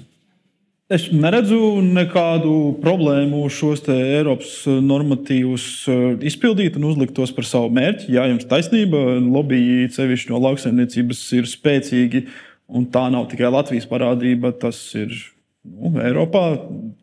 Es 0.93 1.07
neredzu 1.09 1.81
nekādu 1.81 2.75
problēmu 2.83 3.47
šos 3.49 3.87
Eiropas 3.89 4.53
normatīvus 4.69 5.69
eh, 5.89 6.03
izpildīt 6.29 6.77
un 6.77 6.91
uzlikt 6.93 7.17
tos 7.17 7.33
par 7.33 7.49
savu 7.49 7.73
mērķi. 7.73 8.13
Jā, 8.13 8.29
jums 8.29 8.45
taisnība, 8.51 9.01
lobby 9.25 9.89
cevišķi 9.95 10.35
no 10.35 10.45
lauksaimniecības 10.45 11.25
ir 11.41 11.49
spēcīgi, 11.49 12.27
un 12.69 12.85
tā 12.93 13.09
nav 13.09 13.31
tikai 13.33 13.49
Latvijas 13.49 13.89
parādība. 13.89 14.53
Tas 14.61 14.91
ir 15.01 15.17
Nu, 15.65 15.95
Eiropā 16.05 16.45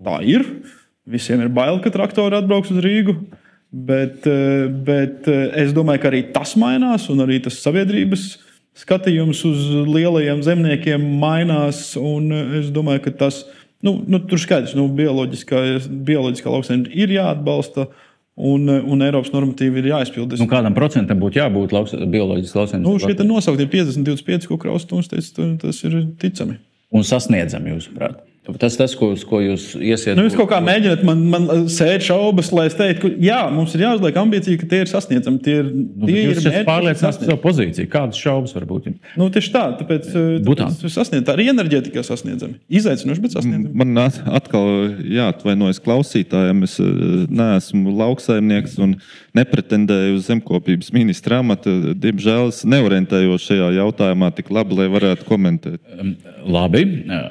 tā 0.06 0.20
ir. 0.28 0.46
Visiem 1.10 1.42
ir 1.42 1.50
bail, 1.54 1.80
ka 1.82 1.92
traktori 1.94 2.38
atbrauks 2.38 2.72
uz 2.74 2.82
Rīgu. 2.86 3.18
Bet, 3.72 4.28
eh, 4.28 4.68
bet 4.68 5.28
eh, 5.32 5.48
es 5.64 5.72
domāju, 5.72 6.02
ka 6.04 6.10
arī 6.12 6.26
tas 6.36 6.58
mainās, 6.60 7.08
un 7.10 7.24
arī 7.24 7.40
tas 7.44 7.62
sabiedrības 7.64 8.34
skatījums 8.76 9.46
uz 9.48 9.62
lielajiem 9.88 10.44
zemniekiem 10.44 11.06
mainās. 11.22 11.94
Eh, 11.96 12.42
es 12.60 12.72
domāju, 12.76 13.06
ka 13.08 13.14
tas 13.24 13.46
nu, 13.82 13.96
nu, 14.06 14.20
tur 14.28 14.42
skaidrs, 14.44 14.76
ka 14.76 14.80
nu, 14.82 14.90
bioloģiskā, 14.98 15.62
bioloģiskā 16.08 16.52
lauksaimniecība 16.52 17.06
ir 17.06 17.16
jāatbalsta. 17.18 17.88
Un, 18.42 18.64
un 18.72 19.04
Eiropas 19.04 19.34
normatīvi 19.34 19.82
ir 19.82 19.90
jāizpilda. 19.92 20.38
Nu, 20.40 20.48
kādam 20.50 20.74
procentam 20.74 21.20
būtu 21.22 21.42
jābūt 21.42 21.74
lauks, 21.76 21.94
bioloģiski 21.94 22.58
lauksaimniecībai? 22.58 23.12
Nu, 23.12 23.20
šie 23.20 23.28
nosauktie 23.28 23.68
50, 23.70 24.08
25, 24.08 24.48
ko 24.50 24.58
Kraustunds 24.62 25.12
teica, 25.12 25.50
tas 25.62 25.84
ir 25.86 25.98
ticami. 26.20 26.56
Un 26.96 27.06
sasniedzami, 27.06 27.76
jūsuprāt? 27.76 28.24
Tas 28.42 28.74
tas, 28.74 28.96
ko, 28.98 29.12
ko 29.30 29.38
jūs 29.38 29.68
iesiet. 29.78 30.16
Nu, 30.18 30.24
jūs 30.26 30.34
kaut 30.34 30.48
kā 30.50 30.58
mēģināt 30.66 31.04
man, 31.06 31.20
man 31.30 31.44
sēt 31.70 32.02
šaubas, 32.08 32.48
lai 32.58 32.64
es 32.72 32.76
teiktu, 32.78 33.12
ka 33.12 33.22
jā, 33.22 33.38
mums 33.54 33.76
ir 33.78 33.84
jāuzliek 33.84 34.16
ambīcija, 34.18 34.58
ka 34.58 34.70
tie 34.72 34.80
ir 34.82 34.90
sasniedzami. 34.90 35.38
Tie 35.46 35.60
ir, 35.60 35.68
nu, 35.70 36.10
tie 36.10 36.24
jūs 36.24 36.48
ir 36.50 36.66
pārliecināts 36.66 37.20
par 37.22 37.30
savu 37.30 37.38
pozīciju. 37.44 37.90
Kādas 37.94 38.18
šaubas 38.18 38.56
var 38.58 38.66
būt? 38.66 38.88
Nu, 39.14 39.28
tieši 39.34 39.52
tā, 39.54 39.62
tāpēc, 39.78 40.10
tāpēc 40.48 40.88
sasniedz, 40.90 41.26
tā 41.28 41.36
arī 41.36 41.52
enerģētikā 41.54 42.02
sasniedzami. 42.08 42.58
Izaicinoši, 42.82 43.24
bet 43.28 43.36
sasniedzami. 43.38 43.76
Man 43.78 44.02
atkal 44.02 44.90
jāatvainojas 45.06 45.82
klausītājiem. 45.86 46.66
Es 46.66 46.80
neesmu 46.82 47.94
lauksaimnieks 48.02 48.80
un 48.82 48.98
nepretendēju 49.38 50.18
uz 50.18 50.26
zemkopības 50.32 50.90
ministra 50.98 51.44
amatu. 51.46 51.94
Diemžēl 51.94 52.50
es 52.50 52.66
neorientējos 52.66 53.46
šajā 53.52 53.70
jautājumā 53.78 54.34
tik 54.34 54.50
labi, 54.50 54.82
lai 54.82 54.90
varētu 54.92 55.30
komentēt. 55.30 55.80
Labi. 56.42 56.84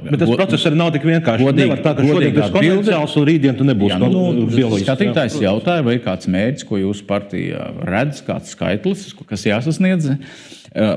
Bet 0.06 0.22
tas 0.22 0.30
process 0.38 0.70
arī 0.70 0.78
nav 0.78 0.94
tik 0.94 0.99
tik 1.00 1.08
vienkārši. 1.10 1.46
Godīgi, 1.48 1.66
Nevar 1.66 1.84
tā, 1.84 1.94
ka 1.96 2.06
šodien 2.06 2.34
tas 2.36 2.50
ir 2.50 2.56
konvencionāls 2.56 3.16
un 3.16 3.28
rītdien 3.28 3.56
tu 3.58 3.66
nebūsi 3.68 3.96
jā, 3.96 4.00
nu, 4.02 4.24
bioloģisks. 4.50 4.86
Skatītājs 4.86 5.38
jautāja, 5.42 5.86
vai 5.86 5.96
kāds 6.04 6.28
mērķis, 6.30 6.66
ko 6.68 6.80
jūsu 6.80 7.06
partija 7.08 7.70
redz, 7.88 8.20
kāds 8.26 8.52
skaitlis, 8.54 9.08
kas 9.28 9.48
jāsasniedz, 9.48 10.12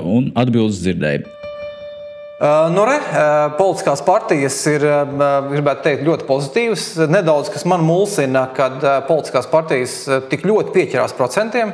un 0.04 0.30
atbildes 0.38 0.84
dzirdēja. 0.84 1.24
Uh, 2.34 2.66
nu, 2.74 2.82
re, 2.82 2.96
uh, 2.98 3.54
politiskās 3.56 4.02
partijas 4.04 4.56
ir 4.66 4.82
uh, 4.84 5.70
teikt, 5.84 6.02
ļoti 6.04 6.26
pozitīvas. 6.28 6.86
Nedaudz 7.08 7.48
kas 7.54 7.62
man 7.70 7.84
mulsina, 7.86 8.48
kad 8.56 8.82
politiskās 9.06 9.46
partijas 9.48 10.00
tik 10.28 10.42
ļoti 10.44 10.74
pieķerās 10.74 11.14
procentiem, 11.16 11.70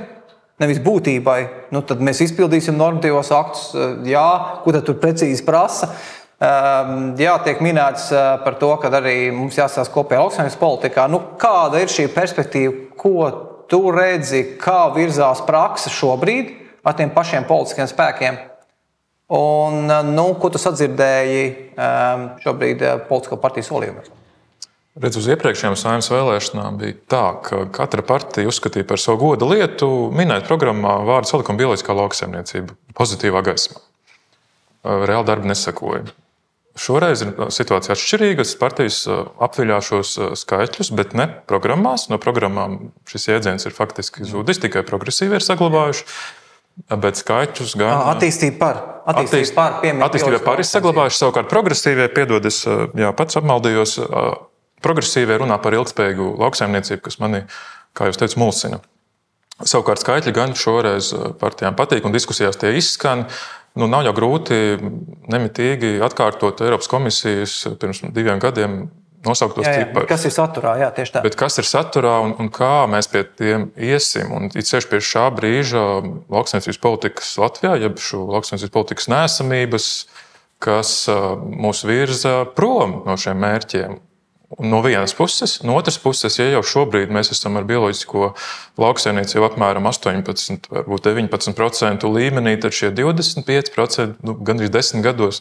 nevis 0.60 0.82
būtībai. 0.84 1.38
Nu, 1.72 1.80
tad 1.80 2.04
mēs 2.04 2.20
izpildīsim 2.26 2.76
normatīvos 2.78 3.32
aktus, 3.34 3.70
jā, 4.06 4.26
ko 4.62 4.76
tur 4.76 5.00
precīzi 5.00 5.46
prasa. 5.48 5.94
Ehm, 6.40 7.11
jā, 7.20 7.35
tiek 7.44 7.59
minēts 7.61 8.07
eh, 8.16 8.26
par 8.40 8.55
to, 8.61 8.70
ka 8.81 8.88
arī 8.96 9.29
mums 9.35 9.59
jāsās 9.61 9.90
kopējā 9.92 10.22
lauksaimniecības 10.22 10.61
politikā. 10.61 11.03
Nu, 11.12 11.18
kāda 11.40 11.83
ir 11.83 11.90
šī 11.92 12.07
perspektīva, 12.14 12.87
ko 12.96 13.26
tu 13.68 13.83
redzi, 13.92 14.55
kā 14.61 14.87
virzās 14.94 15.42
praksa 15.44 15.92
šobrīd 15.92 16.55
ar 16.81 16.96
tiem 16.96 17.12
pašiem 17.12 17.44
politiskiem 17.44 17.90
spēkiem? 17.90 18.38
Un, 19.37 19.85
eh, 19.92 20.07
nu, 20.09 20.31
ko 20.40 20.48
tu 20.48 20.62
sadzirdēji 20.62 21.42
ehm, 21.76 22.24
šobrīd 22.46 22.87
eh, 22.87 22.96
politisko 23.11 23.37
partiju 23.42 23.68
solījumos? 23.68 24.09
Redz, 25.00 25.20
uz 25.20 25.29
iepriekšējām 25.37 25.76
saimnes 25.79 26.09
vēlēšanām 26.11 26.81
bija 26.81 26.96
tā, 27.12 27.26
ka 27.44 27.61
katra 27.76 28.03
partija 28.03 28.48
uzskatīja 28.48 28.88
par 28.88 28.98
savu 28.98 29.20
godu 29.26 29.50
lietu 29.53 29.90
minēt 30.16 30.48
programmā 30.48 30.96
vārdu 31.05 31.35
salikuma 31.35 31.61
bioloģiskā 31.61 31.94
lauksaimniecība 32.00 32.74
pozitīvā 32.96 33.44
gaismā. 33.53 33.85
Reāli 35.05 35.29
darbi 35.29 35.53
nesakoja. 35.53 36.09
Šoreiz 36.78 37.24
ir 37.24 37.33
situācija 37.50 37.96
atšķirīga. 37.96 38.44
Partijas 38.61 39.02
apviļā 39.11 39.80
šos 39.83 40.12
skaitļus, 40.38 40.92
bet 40.94 41.16
ne 41.18 41.26
programmās. 41.50 42.06
No 42.12 42.20
programmām 42.22 42.92
šis 43.11 43.26
jēdziens 43.33 43.66
ir 43.66 43.74
faktiski 43.74 44.26
zudis, 44.28 44.62
tikai 44.62 44.85
progresīvi 44.87 45.40
ir 45.40 45.46
saglabājuši. 45.46 46.06
Bet 46.90 47.18
skaitļus 47.18 47.74
gan. 47.76 48.04
Attīstība 48.14 48.61
par. 48.61 48.78
Attīstība 49.11 49.40
attīst, 49.40 49.56
par, 49.56 50.06
attīstība 50.06 50.40
par 50.44 50.62
ir 50.62 50.68
saglabājuši. 50.68 51.18
Savukārt 51.18 51.50
progresīvie, 51.50 52.06
piedod, 52.14 52.46
es 52.46 52.62
jā, 52.64 53.11
pats 53.18 53.40
apmaldījos, 53.40 53.96
progresīvie 54.85 55.40
runā 55.42 55.59
par 55.61 55.76
ilgspējīgu 55.76 56.30
lauksaimniecību, 56.40 57.02
kas 57.04 57.18
manī, 57.20 57.42
kā 57.98 58.09
jūs 58.09 58.20
teicat, 58.20 58.38
mulsina. 58.40 58.80
Savukārt 59.61 60.00
skaitļi 60.00 60.33
gan 60.33 60.54
šoreiz 60.56 61.11
partijām 61.40 61.76
patīk 61.76 62.06
un 62.09 62.14
diskusijās 62.14 62.56
tie 62.61 62.72
izskan. 62.78 63.26
Nu, 63.78 63.87
nav 63.87 64.02
jau 64.02 64.14
grūti 64.16 64.56
nemitīgi 65.30 66.00
atkārtot 66.02 66.62
Eiropas 66.64 66.90
komisijas 66.90 67.61
pirms 67.78 68.02
diviem 68.11 68.40
gadiem 68.42 68.80
nosauktos 69.26 69.66
ciparus. 69.66 70.09
Kas 70.11 70.24
ir 70.26 70.35
saturā? 70.35 70.74
Jā, 70.80 70.88
tieši 70.96 71.14
tā. 71.14 71.22
Bet 71.24 71.37
kas 71.38 71.61
ir 71.61 71.68
saturā 71.68 72.16
un, 72.24 72.35
un 72.40 72.50
kā 72.52 72.88
mēs 72.90 73.11
pie 73.12 73.22
tiem 73.28 73.68
iesim? 73.76 74.33
Un 74.35 74.50
it 74.50 74.68
sevišķi 74.68 74.90
pie 74.90 75.00
šā 75.11 75.26
brīža 75.37 75.85
lauksaimniecības 76.33 76.80
politikas 76.83 77.33
Latvijā, 77.40 77.76
jeb 77.85 78.00
šo 78.02 78.24
lauksaimniecības 78.33 78.74
politikas 78.74 79.11
nesamības, 79.12 79.88
kas 80.61 80.94
mūs 81.11 81.85
virza 81.88 82.40
prom 82.56 83.02
no 83.06 83.16
šiem 83.20 83.38
mērķiem. 83.44 84.00
No 84.58 84.80
vienas 84.82 85.14
puses, 85.14 85.60
no 85.62 85.76
otras 85.78 85.98
puses, 86.02 86.34
ja 86.40 86.48
jau 86.50 86.62
šobrīd 86.66 87.12
mēs 87.14 87.30
esam 87.30 87.54
ar 87.60 87.66
bioloģisko 87.68 88.32
lauksaimniecību 88.82 89.46
apmēram 89.46 89.86
18, 89.86 90.66
varbūt 90.74 91.06
19% 91.06 92.08
līmenī, 92.10 92.56
tad 92.58 92.74
šie 92.74 92.90
25% 92.90 94.26
nu, 94.26 94.34
gandrīz 94.34 94.72
10 94.74 95.06
gados, 95.06 95.38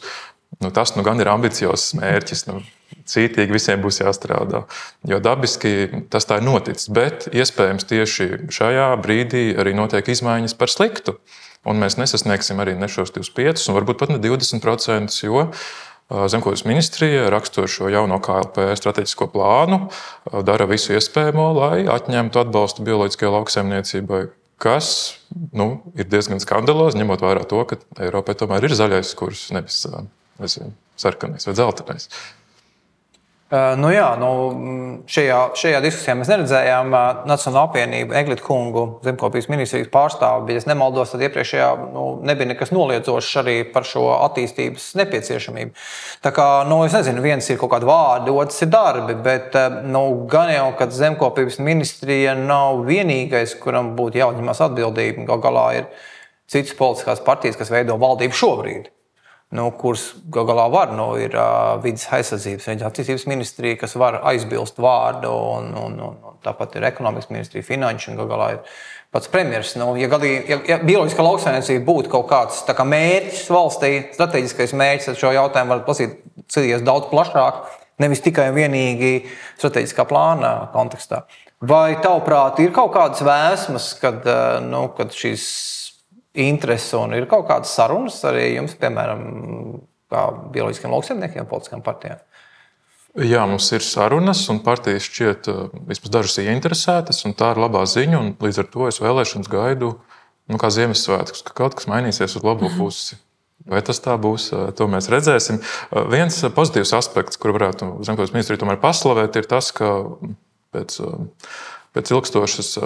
nu, 0.62 0.70
tas 0.70 0.94
nu, 0.94 1.02
gan 1.02 1.18
ir 1.18 1.32
ambiciozs 1.32 1.96
mērķis. 1.98 2.46
Nu, 2.52 2.62
cītīgi 3.10 3.54
visiem 3.54 3.82
būs 3.82 4.00
jāstrādā. 4.02 4.64
Jo 5.08 5.18
dabiski 5.22 6.04
tas 6.12 6.26
tā 6.28 6.38
ir 6.38 6.46
noticis. 6.46 6.86
Bet 6.94 7.26
iespējams 7.34 7.86
tieši 7.90 8.30
šajā 8.52 8.88
brīdī 9.02 9.50
arī 9.58 9.74
notiek 9.74 10.06
izmaiņas 10.14 10.54
par 10.58 10.70
sliktu. 10.70 11.18
Un 11.68 11.82
mēs 11.82 11.98
nesasniegsim 12.00 12.60
arī 12.62 12.76
ne 12.78 12.88
šos 12.88 13.12
25, 13.12 13.66
un 13.68 13.76
varbūt 13.76 14.00
pat 14.00 14.14
ne 14.14 14.20
20%, 14.22 15.18
jo 15.26 15.48
Zemkopības 16.10 16.64
ministrija, 16.66 17.28
rakstot 17.30 17.70
šo 17.70 17.88
jauno 17.92 18.18
KLP 18.22 18.72
strateģisko 18.78 19.28
plānu, 19.30 19.84
dara 20.46 20.66
visu 20.70 20.96
iespējamo, 20.96 21.44
lai 21.54 21.84
atņemtu 21.90 22.42
atbalstu 22.42 22.82
bioloģiskajai 22.88 23.30
lauksaimniecībai, 23.36 24.24
kas 24.60 24.90
nu, 25.54 25.68
ir 25.94 26.10
diezgan 26.10 26.42
skandalozi, 26.42 26.98
ņemot 26.98 27.22
vērā 27.22 27.46
to, 27.48 27.62
ka 27.70 27.78
Eiropai 28.02 28.34
tomēr 28.38 28.66
ir 28.66 28.74
zaļais 28.76 29.14
kurs, 29.18 29.46
nevis 29.54 29.84
nezinu, 30.40 30.74
sarkanais 30.98 31.46
vai 31.46 31.54
dzeltenais. 31.54 32.10
Uh, 33.50 33.72
nu 33.82 33.88
jā, 33.90 34.04
nu, 34.14 34.26
šajā, 35.10 35.36
šajā 35.58 35.78
diskusijā 35.82 36.12
mēs 36.14 36.28
neredzējām 36.30 36.92
uh, 36.94 37.24
Nacionālo 37.26 37.64
apvienību, 37.66 38.14
Eglitu 38.14 38.44
kungu, 38.46 38.84
zemkopības 39.02 39.48
ministrijas 39.50 39.88
pārstāvu, 39.90 40.44
bet, 40.46 40.60
ja 40.60 40.70
nemaldos, 40.70 41.10
tad 41.10 41.24
iepriekšējā 41.26 41.70
nu, 41.90 42.04
nebija 42.28 42.52
nekas 42.52 42.70
noliedzošs 42.70 43.40
arī 43.42 43.56
par 43.72 43.88
šo 43.90 44.04
attīstības 44.28 44.92
nepieciešamību. 45.00 45.74
Tā 46.22 46.30
kā, 46.36 46.46
nu, 46.70 46.78
es 46.86 46.94
nezinu, 46.94 47.24
viens 47.26 47.50
ir 47.50 47.58
kaut 47.58 47.72
kādi 47.74 47.90
vārdi, 47.90 48.30
otrs 48.30 48.62
ir 48.62 48.70
darbi, 48.70 49.18
bet 49.26 49.58
uh, 49.58 49.80
nu, 49.82 50.04
gan 50.30 50.54
jau, 50.54 50.70
ka 50.78 50.86
zemkopības 51.00 51.58
ministrija 51.58 52.36
nav 52.38 52.84
vienīgais, 52.86 53.58
kuram 53.58 53.96
būtu 53.98 54.22
jāuzņemas 54.22 54.62
atbildība. 54.70 55.26
Galu 55.32 55.46
galā 55.48 55.66
ir 55.80 55.90
citas 56.46 56.78
politiskās 56.78 57.26
partijas, 57.26 57.58
kas 57.58 57.74
veido 57.74 57.98
valdību 57.98 58.42
šobrīd 58.44 58.92
nu, 59.56 59.66
kuras 59.78 60.04
gal 60.30 60.46
galā 60.46 60.68
var. 60.70 60.92
Nu, 60.94 61.08
ir 61.18 61.34
uh, 61.34 61.74
vidas 61.82 62.06
aizsardzības 62.14 62.68
un 62.70 62.84
attīstības 62.86 63.26
ministrija, 63.30 63.80
kas 63.80 63.96
var 63.98 64.20
aizbilst 64.30 64.78
vārdu, 64.82 65.32
un, 65.56 65.72
un, 65.74 65.98
un, 66.06 66.16
un 66.30 66.38
tāpat 66.44 66.78
ir 66.78 66.86
ekonomikas 66.90 67.32
ministrija, 67.32 67.66
finanšu 67.66 68.12
un 68.12 68.20
gal 68.20 68.30
galā 68.30 68.48
ir 68.54 68.62
pats 69.10 69.30
premjerministrs. 69.32 69.80
Nu, 69.82 69.90
ja, 69.98 70.10
gadī, 70.12 70.32
ja, 70.46 70.60
ja 70.70 70.78
bioloģiskā 70.84 71.26
lauksaimniecība 71.26 71.84
būtu 71.88 72.14
kaut 72.14 72.30
kāds 72.30 72.62
kā 72.68 72.86
mērķis 72.86 73.50
valstī, 73.50 73.92
strateģiskais 74.14 74.76
mērķis, 74.78 75.10
tad 75.10 75.20
šo 75.24 75.34
jautājumu 75.34 75.74
var 75.74 75.84
paskatīties 75.88 76.86
daudz 76.86 77.10
plašāk, 77.10 77.64
nevis 78.00 78.22
tikai 78.24 78.52
un 78.52 78.58
vienīgi 78.60 79.14
strateģiskā 79.58 80.06
plāna 80.08 80.54
kontekstā. 80.74 81.24
Vai 81.60 81.98
tavuprāt, 82.00 82.62
ir 82.62 82.70
kaut 82.72 82.94
kādas 82.94 83.20
vēsmas, 83.26 83.90
kad, 84.00 84.24
nu, 84.64 84.86
kad 84.96 85.10
šīs 85.12 85.44
interesi 86.34 86.96
un 86.98 87.14
ir 87.16 87.26
kaut 87.30 87.48
kādas 87.48 87.72
sarunas 87.74 88.20
arī 88.28 88.54
jums, 88.54 88.76
piemēram, 88.78 89.22
kā 90.10 90.26
bioloģiskiem 90.54 90.92
lauksaimniekiem, 90.94 91.48
politiskām 91.50 91.82
partijām? 91.86 92.20
Jā, 93.18 93.42
mums 93.50 93.66
ir 93.74 93.82
sarunas, 93.82 94.44
un 94.52 94.60
partijas 94.62 95.08
šķiet, 95.08 95.48
eh, 95.50 95.80
vismaz 95.88 96.12
dažas 96.14 96.38
ir 96.38 96.52
interesētas, 96.52 97.24
un 97.26 97.34
tā 97.34 97.50
ir 97.50 97.58
labā 97.58 97.82
ziņa. 97.82 98.38
Līdz 98.38 98.60
ar 98.62 98.68
to 98.70 98.86
es 98.86 99.00
vēlēšanas 99.02 99.50
gaidu, 99.50 99.96
nu, 100.46 100.58
kā 100.58 100.70
Ziemassvētkus, 100.70 101.42
ka 101.42 101.52
kaut 101.52 101.74
kas 101.74 101.90
mainīsies 101.90 102.36
uz 102.38 102.44
labo 102.46 102.68
mhm. 102.68 102.78
pusi. 102.78 103.18
Vai 103.66 103.82
tas 103.82 103.98
tā 104.00 104.14
būs, 104.14 104.52
eh, 104.54 104.70
to 104.78 104.86
mēs 104.86 105.10
redzēsim. 105.10 105.58
Eh, 105.58 106.04
viens 106.06 106.38
pozitīvs 106.54 106.94
aspekts, 106.94 107.36
kur 107.36 107.50
varētu 107.58 107.98
Zemkopības 108.06 108.32
ministrija 108.32 108.62
tomēr 108.62 108.78
paslavēt, 108.78 109.34
ir 109.36 109.50
tas, 109.50 109.72
ka 109.72 110.06
pēc, 110.70 111.02
pēc 111.90 112.14
ilgstošas 112.14 112.78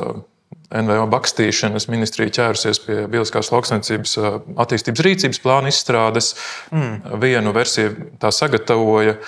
NVO 0.74 1.06
bakstīšanas 1.12 1.88
ministrija 1.92 2.32
ķērusies 2.38 2.80
pie 2.84 2.96
bioloģiskās 3.10 3.52
lauksainicības 3.54 4.16
attīstības 4.64 5.04
rīcības 5.06 5.40
plāna 5.44 5.72
izstrādes. 5.72 6.34
Mm. 6.74 7.18
Vienu 7.22 7.54
versiju 7.56 7.94
tā 8.22 8.32
sagatavoja, 8.34 9.18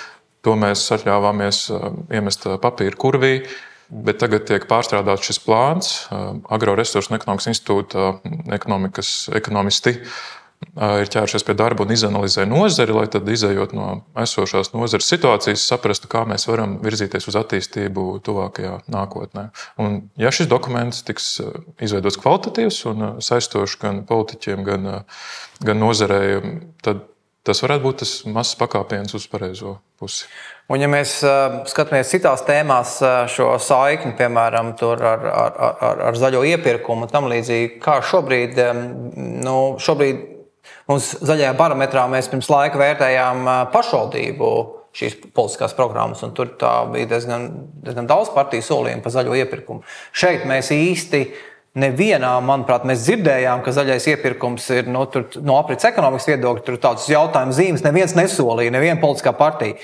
to 0.45 0.55
mēs 0.59 0.85
atļāvāmies 0.97 1.63
iemest 2.13 2.47
papīra 2.63 2.99
kurvī. 2.99 3.33
Bet 3.87 4.17
tagad 4.19 4.43
tiek 4.49 4.65
pārstrādāts 4.67 5.29
šis 5.29 5.37
plāns. 5.45 5.91
Agroresursu 6.51 7.13
un 7.13 7.19
ekonomikas 7.21 7.47
institūta 7.53 8.09
ekonomikas 8.57 9.11
ekonomisti 9.37 9.93
ir 10.77 11.09
ķērušies 11.11 11.45
pie 11.45 11.55
darba 11.57 11.85
un 11.85 11.93
izanalizē 11.93 12.45
nozari, 12.49 12.93
lai 12.95 13.07
tad, 13.11 13.27
izējot 13.29 13.73
no 13.77 13.87
esošās 14.21 14.73
nozares 14.75 15.09
situācijas, 15.09 15.65
saprastu, 15.71 16.09
kā 16.11 16.23
mēs 16.29 16.47
varam 16.49 16.77
virzīties 16.83 17.29
uz 17.29 17.37
attīstību 17.39 18.07
tuvākajā 18.25 18.77
nākotnē. 18.93 19.49
Un, 19.81 19.99
ja 20.21 20.33
šis 20.33 20.49
dokuments 20.51 21.03
tiks 21.07 21.37
izveidots 21.83 22.19
kvalitatīvs 22.21 22.81
un 22.91 23.05
saistošs 23.23 23.77
gan 23.81 24.03
politiķiem, 24.09 24.65
gan, 24.67 24.89
gan 25.65 25.81
nozarei, 25.81 26.41
tad 26.85 27.05
tas 27.47 27.61
varētu 27.63 27.83
būt 27.85 28.01
tas 28.03 28.13
mazs 28.27 28.57
pakāpiens 28.59 29.13
uz 29.15 29.25
pareizo 29.31 29.77
pusi. 29.99 30.25
Un, 30.67 30.81
ja 30.83 30.89
mēs 30.91 31.21
skatāmies 31.71 32.09
citās 32.11 32.43
tēmās, 32.43 32.97
šo 33.31 33.53
saikni, 33.63 34.11
piemēram, 34.19 34.73
ar, 34.83 35.05
ar, 35.07 35.27
ar, 35.79 36.01
ar 36.09 36.19
zaļo 36.19 36.43
iepirkumu 36.49 37.07
un 37.07 37.13
tam 37.13 37.29
līdzīgi, 37.31 37.77
kā 37.83 38.01
šobrīd, 38.03 38.59
nu, 39.47 39.55
šobrīd 39.79 40.36
Mums 40.87 41.11
zaļajā 41.27 41.51
barometrā 41.59 42.05
mēs 42.11 42.29
pirms 42.31 42.49
laika 42.51 42.79
vērtējām 42.79 43.47
pašvaldību 43.73 44.51
šīs 44.97 45.19
politiskās 45.35 45.75
programmas, 45.77 46.23
un 46.25 46.33
tur 46.37 46.55
bija 46.93 47.11
diezgan, 47.11 47.49
diezgan 47.85 48.07
daudz 48.09 48.31
partiju 48.33 48.65
solījumu 48.65 49.03
par 49.05 49.13
zaļo 49.13 49.35
iepirkumu. 49.43 49.85
Šeit 50.15 50.47
mēs 50.49 50.71
īsti 50.73 51.21
nevienā, 51.77 52.31
manuprāt, 52.41 52.87
mēs 52.89 53.05
dzirdējām, 53.05 53.61
ka 53.65 53.73
zaļais 53.75 54.09
iepirkums 54.13 54.65
ir 54.73 54.89
no, 54.89 55.05
tur, 55.11 55.27
no 55.45 55.59
aprits 55.61 55.85
ekonomikas 55.89 56.29
viedokļa. 56.31 56.65
Tur 56.65 56.79
tādus 56.81 57.07
jautājumu 57.11 57.55
zīmes 57.55 57.85
neviens 57.85 58.15
nesolīja, 58.17 58.73
neviena 58.73 59.01
politiskā 59.01 59.35
partija. 59.37 59.77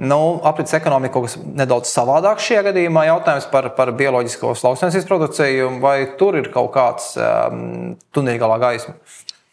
Nu, 0.00 0.40
aprits 0.48 0.72
ekonomika 0.76 1.12
kaut 1.12 1.26
kas 1.28 1.34
nedaudz 1.44 1.90
savādāk 1.92 2.40
šajā 2.40 2.62
gadījumā. 2.70 3.04
Jautājums 3.10 3.48
par, 3.52 3.68
par 3.76 3.92
bioloģisko 3.96 4.54
lauksnesības 4.56 5.08
produkciju, 5.08 5.74
vai 5.82 5.96
tur 6.20 6.38
ir 6.40 6.48
kaut 6.54 6.70
kāds 6.76 7.12
um, 7.20 7.98
tuneļgalā 8.16 8.56
gaisma? 8.62 8.96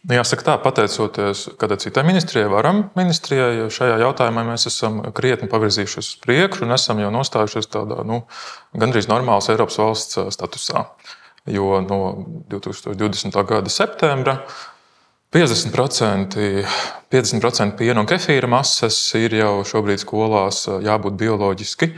Nu, 0.08 0.15
jāsaka, 0.15 0.46
tā, 0.48 0.54
pateicoties 0.63 1.41
kādai 1.60 1.76
citai 1.84 2.06
ministrijai, 2.08 2.48
varam 2.48 2.86
ministrijai, 2.96 3.65
šajā 3.76 3.98
jautājumā 4.06 4.46
mēs 4.48 4.63
esam 4.70 5.02
krietni 5.15 5.50
pavirzījušies 5.52 6.13
uz 6.13 6.22
priekšu 6.24 6.63
un 6.63 6.72
esam 6.78 7.02
jau 7.04 7.10
nostājušies 7.12 7.67
tādā 7.74 8.06
nu, 8.08 8.22
gandrīz 8.72 9.10
normālas 9.12 9.52
Eiropas 9.52 9.76
valsts 9.82 10.22
statusā. 10.32 10.86
Jo 11.52 11.82
no 11.84 12.00
2020. 12.48 13.36
gada 13.52 13.72
septembra 13.72 14.38
50%, 15.36 16.39
50 17.12 17.76
piena 17.76 18.00
un 18.00 18.08
kefīra 18.08 18.48
masas 18.48 18.96
ir 19.20 19.36
jau 19.36 19.60
šobrīd 19.67 20.08
skolās 20.08 20.63
jābūt 20.88 21.20
bioloģiski 21.20 21.91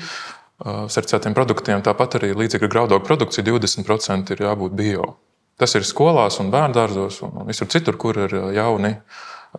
certificētiem 0.66 1.38
produktiem. 1.38 1.86
Tāpat 1.86 2.18
arī 2.18 2.34
līdzīga 2.34 2.74
graudogu 2.74 3.06
produkcija 3.06 3.46
20% 3.54 4.34
ir 4.34 4.48
jābūt 4.50 4.78
bio. 4.82 5.12
Tas 5.60 5.76
ir 5.76 5.88
skolās 5.88 6.40
un 6.40 6.54
bērngārzos 6.54 7.20
un 7.28 7.44
visur 7.50 7.68
citur, 7.72 7.98
kur 8.00 8.18
ir 8.28 8.36
jauni 8.56 8.96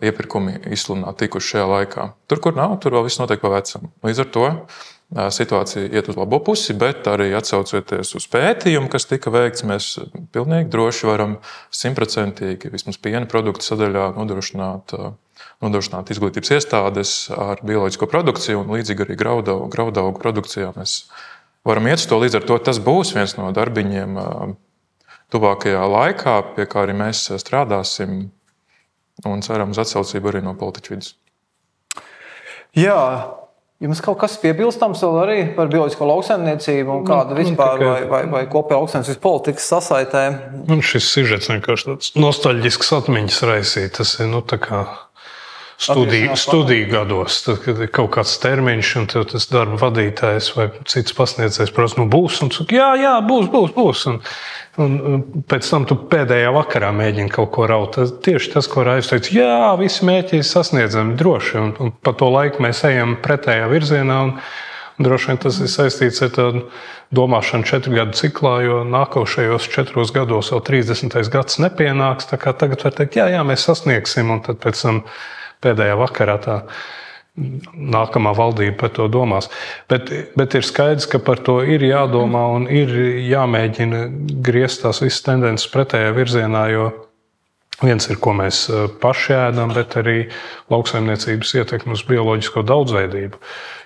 iepirkumi 0.01 0.61
izsludināti 0.71 1.25
tikuši 1.25 1.55
šajā 1.55 1.67
laikā. 1.67 2.07
Tur, 2.31 2.39
kur 2.43 2.55
nav, 2.57 2.77
tur 2.81 2.95
vēl 2.95 3.05
viss 3.05 3.19
notiek 3.21 3.41
pa 3.43 3.51
vecam. 3.51 3.91
Līdz 4.07 4.23
ar 4.23 4.29
to 4.33 4.47
situācija 5.11 5.89
iet 5.91 6.07
uz 6.07 6.15
labo 6.15 6.39
pusi, 6.39 6.73
bet 6.79 7.07
arī 7.11 7.33
atsaucoties 7.35 8.13
uz 8.15 8.27
pētījumu, 8.31 8.87
kas 8.91 9.09
tika 9.09 9.33
veikts, 9.33 9.65
mēs 9.67 9.89
pilnīgi 10.31 10.71
droši 10.71 11.09
varam 11.09 11.35
simtprocentīgi 11.75 12.71
vismaz 12.71 12.99
piena 13.01 13.27
produktu 13.27 13.67
sadaļā 13.67 14.13
nodrošināt, 14.15 14.95
nodrošināt 15.61 16.13
izglītības 16.15 16.55
iestādes 16.55 17.13
ar 17.35 17.59
bioloģisko 17.67 18.07
produkciju 18.07 18.63
un 18.63 18.71
līdzīgi 18.77 19.05
arī 19.05 19.19
graudaugu, 19.19 19.67
graudaugu 19.75 20.23
produkcijā. 20.23 20.71
Mēs 20.79 21.01
varam 21.67 21.91
iet 21.91 21.99
uz 21.99 22.07
to. 22.07 22.21
Līdz 22.23 22.39
ar 22.39 22.47
to 22.47 22.61
tas 22.71 22.79
būs 22.79 23.11
viens 23.17 23.35
no 23.35 23.51
darbiņiem 23.55 24.15
tuvākajā 25.31 25.83
laikā, 25.95 26.37
pie 26.55 26.67
kā 26.69 26.85
arī 26.85 26.95
mēs 27.01 27.27
strādāsim 27.41 28.23
un 29.27 29.43
ceram 29.45 29.73
uz 29.73 29.81
atsaucību 29.83 30.31
arī 30.31 30.41
no 30.45 30.55
politiķu 30.57 30.95
vidus. 30.95 31.13
Jā, 32.77 32.97
Jums 33.81 33.97
kaut 34.05 34.19
kas 34.21 34.35
piebilstams 34.37 34.99
vēl 35.01 35.15
arī 35.23 35.37
par 35.55 35.69
bioloģisko 35.71 36.05
lauksaimniecību 36.05 36.91
un 36.93 36.99
nu, 37.01 37.05
kāda 37.07 37.33
nu, 37.33 37.37
vispār 37.39 37.79
tikai... 37.79 37.87
vai, 37.89 38.01
vai, 38.11 38.19
vai 38.29 38.41
kopējā 38.51 38.77
lauksaimniecības 38.77 39.21
politikas 39.23 39.69
sasaitē? 39.71 40.21
Man 40.67 40.83
šis 40.85 41.07
sižets 41.09 41.49
vienkārši 41.49 41.87
tāds 41.87 42.11
nostalģisks 42.13 42.93
atmiņas 42.99 43.39
raisīt. 43.49 43.95
Tas 43.97 44.13
ir 44.21 44.29
nu, 44.29 44.43
tā 44.45 44.59
kā 44.61 44.83
studiju, 45.81 46.37
studiju 46.37 46.87
gados, 46.91 47.41
tad, 47.45 47.59
kad 47.65 47.81
ir 47.81 47.91
kaut 47.93 48.11
kāds 48.15 48.37
termiņš, 48.43 48.93
un 49.01 49.09
tas 49.11 49.47
darba 49.51 49.79
vadītājs 49.81 50.51
vai 50.57 50.69
cits 50.89 51.15
pasniedzējs 51.17 51.73
prasa, 51.75 51.99
nu 52.01 52.07
būs, 52.11 52.41
un 52.45 52.51
saka, 52.53 52.77
jā, 52.77 52.89
jā, 53.01 53.13
būs, 53.25 53.51
būs, 53.53 53.77
būs. 53.77 54.09
Un, 54.13 54.19
Un 54.79 54.93
pēc 55.51 55.67
tam 55.67 55.83
tu 55.83 55.97
pēdējā 56.07 56.47
vakarā 56.55 56.93
mēģini 56.95 57.33
kaut 57.33 57.49
ko 57.51 57.65
raut. 57.67 57.89
Tas, 57.97 58.13
tieši 58.23 58.53
tas, 58.53 58.69
ko 58.71 58.85
Raivs 58.87 59.09
teica, 59.11 59.33
jā, 59.35 59.55
visi 59.75 60.05
mērķi 60.07 60.39
ir 60.39 60.45
sasniedzami 60.47 61.17
droši. 61.19 61.57
Un, 61.59 61.73
un 61.75 61.91
pa 61.91 62.13
to 62.15 62.29
laiku 62.31 62.63
mēs 62.63 62.85
ejam 62.87 63.17
pretējā 63.19 63.67
virzienā. 63.67 64.19
Un, 64.29 64.37
Droši 65.01 65.31
vien 65.31 65.39
tas 65.41 65.55
ir 65.57 65.69
saistīts 65.71 66.21
ar 66.21 66.29
tādu 66.35 66.59
domāšanu 67.15 67.65
četru 67.65 67.95
gadu 67.95 68.13
ciklā, 68.17 68.53
jo 68.65 68.81
nākošajos 68.85 69.67
četros 69.71 70.11
gados 70.13 70.51
jau 70.51 70.59
30. 70.61 71.15
gads 71.31 71.57
nepienāks. 71.63 72.27
Tagad 72.29 72.83
var 72.85 72.93
teikt, 72.97 73.17
jā, 73.17 73.25
jā, 73.33 73.41
mēs 73.47 73.65
sasniegsim, 73.65 74.29
un 74.29 74.43
tad 74.45 74.59
pēc 74.61 74.83
tam 74.83 75.01
pēdējā 75.61 75.95
vakarā 75.99 76.37
tā 76.41 76.57
nākamā 77.35 78.33
valdība 78.35 78.75
par 78.83 78.91
to 78.97 79.07
domās. 79.11 79.47
Bet, 79.89 80.11
bet 80.35 80.57
ir 80.57 80.67
skaidrs, 80.67 81.07
ka 81.07 81.21
par 81.23 81.39
to 81.45 81.61
ir 81.63 81.83
jādomā 81.85 82.43
un 82.57 82.67
ir 82.67 82.91
jāmēģina 83.29 84.03
griezt 84.43 84.83
tās 84.83 84.99
visas 85.03 85.23
tendences 85.25 85.71
pretējā 85.71 86.11
virzienā. 86.17 86.65
Viens 87.81 88.05
ir, 88.11 88.19
ko 88.21 88.35
mēs 88.37 88.65
eh, 88.69 88.83
paši 89.01 89.33
ēdam, 89.33 89.71
bet 89.73 89.95
arī 89.97 90.17
lauksaimniecības 90.69 91.55
ietekme 91.63 91.95
uz 91.95 92.03
bioloģisko 92.05 92.61
daudzveidību. 92.67 93.39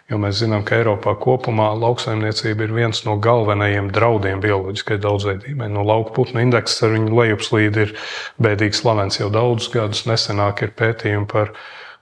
Jo 0.05 0.19
mēs 0.21 0.37
zinām, 0.37 0.61
ka 0.61 0.77
Eiropā 0.77 1.15
kopumā 1.17 1.71
lauksaimniecība 1.81 2.67
ir 2.67 2.73
viens 2.75 2.99
no 3.07 3.15
galvenajiem 3.17 3.87
draudiem 3.93 4.41
bioloģiskai 4.43 4.99
daudzveidībai. 5.01 5.65
No 5.73 5.81
lauka 5.81 6.13
putnu 6.13 6.43
indeksa 6.43 6.85
ar 6.85 6.93
viņu 6.93 7.15
lejupslīdi 7.17 7.81
ir 7.87 7.95
bēdīgi 8.37 8.77
slavens 8.77 9.17
jau 9.17 9.31
daudzus 9.33 9.71
gadus. 9.73 10.03
Nesenāk 10.05 10.61
ir 10.61 10.75
pētījumi 10.77 11.25
par 11.31 11.55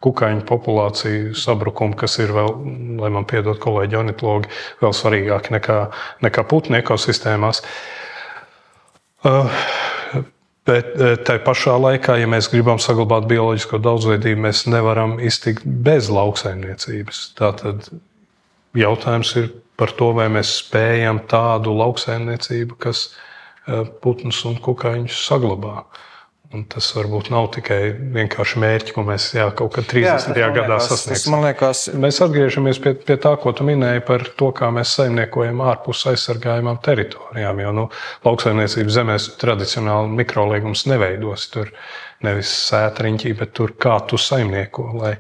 kukaiņu 0.04 0.44
populāciju 0.50 1.32
sabrukumu, 1.40 1.96
kas 1.96 2.18
ir 2.20 2.36
vēl, 2.36 2.52
lai 3.00 3.14
man 3.16 3.24
piedod 3.30 3.62
kolēģi 3.64 4.02
ornitologi, 4.02 4.52
vēl 4.84 5.00
svarīgāki 5.00 5.56
nekā, 5.56 5.80
nekā 6.28 6.44
putnu 6.52 6.82
ekosistēmās. 6.82 7.64
Uh, 9.24 9.48
bet 10.68 10.94
uh, 10.96 11.16
tā 11.26 11.38
pašā 11.44 11.76
laikā, 11.80 12.18
ja 12.22 12.30
mēs 12.30 12.50
gribam 12.52 12.80
saglabāt 12.82 13.28
bioloģisko 13.32 13.80
daudzveidību, 13.84 14.46
mēs 14.48 14.66
nevaram 14.72 15.18
iztikt 15.24 15.66
bez 15.66 16.10
lauksaimniecības. 16.14 17.26
Tātad 17.40 17.90
jautājums 18.78 19.36
ir 19.42 19.52
par 19.80 19.94
to, 19.98 20.12
vai 20.16 20.30
mēs 20.32 20.58
spējam 20.62 21.24
tādu 21.30 21.74
lauksaimniecību, 21.80 22.80
kas 22.86 23.08
uh, 23.10 23.84
putnus 24.04 24.44
un 24.50 24.60
kukaiņus 24.64 25.24
saglabā. 25.28 25.84
Un 26.54 26.68
tas 26.70 26.86
varbūt 26.94 27.32
nav 27.34 27.48
tikai 27.56 27.80
vienkārši 28.14 28.60
mērķi, 28.62 28.94
ko 28.94 29.02
mēs 29.08 29.32
jā, 29.34 29.48
kaut 29.58 29.74
kad 29.74 29.88
30. 29.90 30.38
Jā, 30.38 30.52
gadā 30.54 30.78
sasniegsim. 30.86 31.34
Liekas... 31.42 31.88
Mēs 31.98 32.20
atgriežamies 32.22 32.78
pie, 32.84 32.94
pie 33.08 33.18
tā, 33.22 33.32
ko 33.42 33.56
tu 33.58 33.66
minēji 33.66 34.04
par 34.06 34.28
to, 34.38 34.52
kā 34.54 34.70
mēs 34.76 34.92
saimniekojam 35.00 35.64
ārpus 35.66 36.04
aizsargājumām 36.12 36.78
teritorijām. 36.86 37.64
Jo 37.64 37.74
nu, 37.74 37.88
lauksaimniecības 38.28 39.00
zemēs 39.00 39.28
tradicionāli 39.42 40.14
mikroliegums 40.22 40.86
neveidos. 40.92 41.48
Tur 41.56 41.74
nevis 42.24 42.54
sētriņķī, 42.70 43.34
bet 43.42 43.58
tur 43.58 43.74
kā 43.82 43.98
tu 44.06 44.22
saimnieko, 44.22 44.92
lai, 45.02 45.16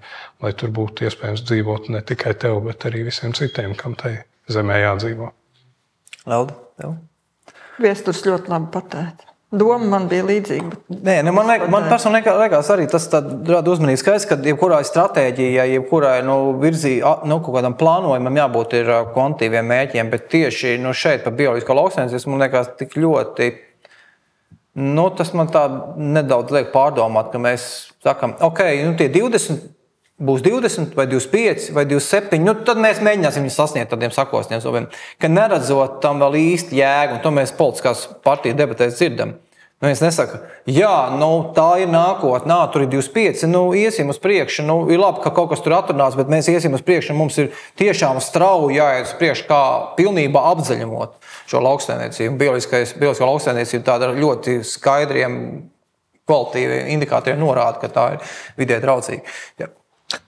lai 0.45 0.53
tur 0.59 0.69
būtu 0.75 1.09
iespējams 1.09 1.47
dzīvot 1.49 1.89
ne 1.97 2.05
tikai 2.05 2.37
tev, 2.45 2.61
bet 2.69 2.85
arī 2.91 3.07
visiem 3.09 3.33
citiem, 3.33 3.73
kam 3.79 3.97
tai 3.97 4.19
zemē 4.53 4.83
jādzīvo. 4.85 5.33
Lauda, 6.29 6.61
Viesturs 7.81 8.21
ļoti 8.27 8.53
labi 8.53 8.69
pateica. 8.73 9.32
Doma 9.53 9.85
man 9.85 10.07
bija 10.09 10.25
līdzīga. 10.25 10.79
Nē, 10.89 11.19
ne, 11.25 11.31
man, 11.35 11.45
liek, 11.45 11.67
man 11.69 11.85
personīgi 11.85 12.31
liekas, 12.39 12.71
arī 12.73 12.87
tas 12.89 13.05
rada 13.13 13.69
uzmanību 13.69 14.01
skaidrs, 14.01 14.25
ka 14.25 14.37
jebkurai 14.41 14.79
stratēģijai, 14.87 15.67
jebkurai 15.75 16.15
nu, 16.25 16.37
virzī, 16.61 16.95
nu, 17.29 17.37
kaut 17.45 17.59
kādam 17.59 17.75
plānojumam 17.77 18.39
jābūt 18.41 18.73
ir 18.79 18.89
kvantitīviem 19.13 19.69
mēķiem, 19.69 20.09
bet 20.09 20.25
tieši 20.33 20.79
nu, 20.81 20.95
šeit 20.97 21.21
par 21.27 21.37
bioloģisko 21.37 21.77
lauksaimniecību 21.77 22.33
man 22.33 22.43
liekas 22.47 22.73
tik 22.81 22.97
ļoti. 22.97 23.51
Nu, 24.81 25.05
tas 25.13 25.29
man 25.37 25.53
tā 25.53 25.67
nedaudz 26.01 26.55
liek 26.55 26.73
pārdomāt, 26.73 27.29
ka 27.29 27.41
mēs 27.41 27.69
sakām, 28.01 28.33
ok, 28.49 28.65
nu, 28.87 28.97
tie 28.97 29.11
20 29.13 29.69
būs 30.23 30.43
20, 30.45 30.95
vai 30.97 31.07
25, 31.11 31.71
vai 31.75 31.85
27, 31.89 32.41
nu, 32.43 32.55
tad 32.67 32.81
mēs 32.81 33.01
mēģināsim 33.03 33.45
viņu 33.45 33.55
sasniegt 33.55 33.91
tādiem 33.93 34.13
sakostiem, 34.15 34.87
ka 35.19 35.31
neredzot 35.31 35.99
tam 36.03 36.21
vēl 36.23 36.39
īsti 36.41 36.79
jēgu, 36.79 37.17
un 37.17 37.23
to 37.23 37.33
mēs 37.35 37.55
politiskās 37.57 38.07
partijas 38.25 38.59
debatēs 38.59 38.99
dzirdam. 38.99 39.37
Nu, 39.83 39.89
es 39.91 39.99
nesaku, 39.99 40.37
jā, 40.71 41.09
nu, 41.19 41.27
tā 41.51 41.81
ir 41.83 41.89
nākotnē, 41.91 42.55
tur 42.71 42.85
ir 42.85 42.91
25, 42.93 43.41
nu, 43.51 43.65
iesim 43.75 44.13
uz 44.13 44.19
priekšu. 44.23 44.63
Nu, 44.63 44.77
ir 44.87 45.01
labi, 45.01 45.19
ka 45.25 45.33
kaut 45.35 45.49
kas 45.51 45.59
tur 45.65 45.75
atrunāts, 45.75 46.15
bet 46.15 46.31
mēs 46.31 46.47
iesim 46.47 46.77
uz 46.77 46.85
priekšu. 46.87 47.11
Mums 47.19 47.41
ir 47.43 47.49
tiešām 47.81 48.21
strauji 48.23 48.77
jāiet 48.77 49.09
uz 49.09 49.13
priekšu, 49.19 49.43
kā 49.49 49.59
pilnībā 49.99 50.45
apzaļumot 50.53 51.19
šo 51.51 51.65
lauksaimniecību. 51.67 52.39
Bioloģiskā 52.39 53.27
lauksaimniecība 53.27 53.89
tāda 53.91 54.13
ļoti 54.15 54.61
skaidriem, 54.71 55.37
kvalitīviem 56.31 56.91
indikatoriem 56.95 57.43
norāda, 57.43 57.83
ka 57.83 57.91
tā 57.91 58.09
ir 58.15 58.35
vidē 58.63 58.79
draudzīga. 58.87 59.35
Jā. 59.59 59.73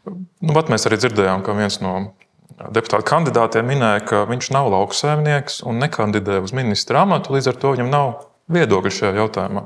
Nu, 0.06 0.56
mēs 0.56 0.88
arī 0.88 1.00
dzirdējām, 1.02 1.44
ka 1.46 1.58
viens 1.58 1.80
no 1.84 1.96
deputāta 2.56 3.04
kandidātiem 3.10 3.68
minēja, 3.68 4.06
ka 4.08 4.24
viņš 4.30 4.54
nav 4.56 4.70
lauksaimnieks 4.74 5.62
un 5.68 5.82
nekandidē 5.84 6.40
uz 6.44 6.56
ministra 6.56 7.04
amatu, 7.04 7.36
līdz 7.36 7.52
ar 7.52 7.60
to 7.60 7.76
viņam 7.76 7.92
nav 7.92 8.16
viedokļu 8.52 8.92
šajā 8.94 9.16
jautājumā. 9.18 9.64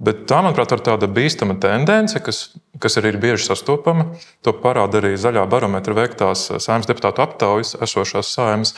Bet 0.00 0.22
tā, 0.30 0.38
manuprāt, 0.44 0.70
ir 0.72 0.82
tāda 0.86 1.08
bīstama 1.10 1.56
tendence, 1.60 2.20
kas, 2.22 2.38
kas 2.80 2.96
arī 3.00 3.10
ir 3.12 3.18
bieži 3.22 3.48
sastopama. 3.48 4.06
To 4.46 4.54
parāda 4.62 5.00
arī 5.00 5.16
zaļā 5.18 5.42
barometra 5.50 5.96
veiktās 5.98 6.46
saimnes 6.62 6.88
deputātu 6.88 7.24
aptaujas, 7.24 7.74
esošās 7.82 8.30
saimnes. 8.36 8.76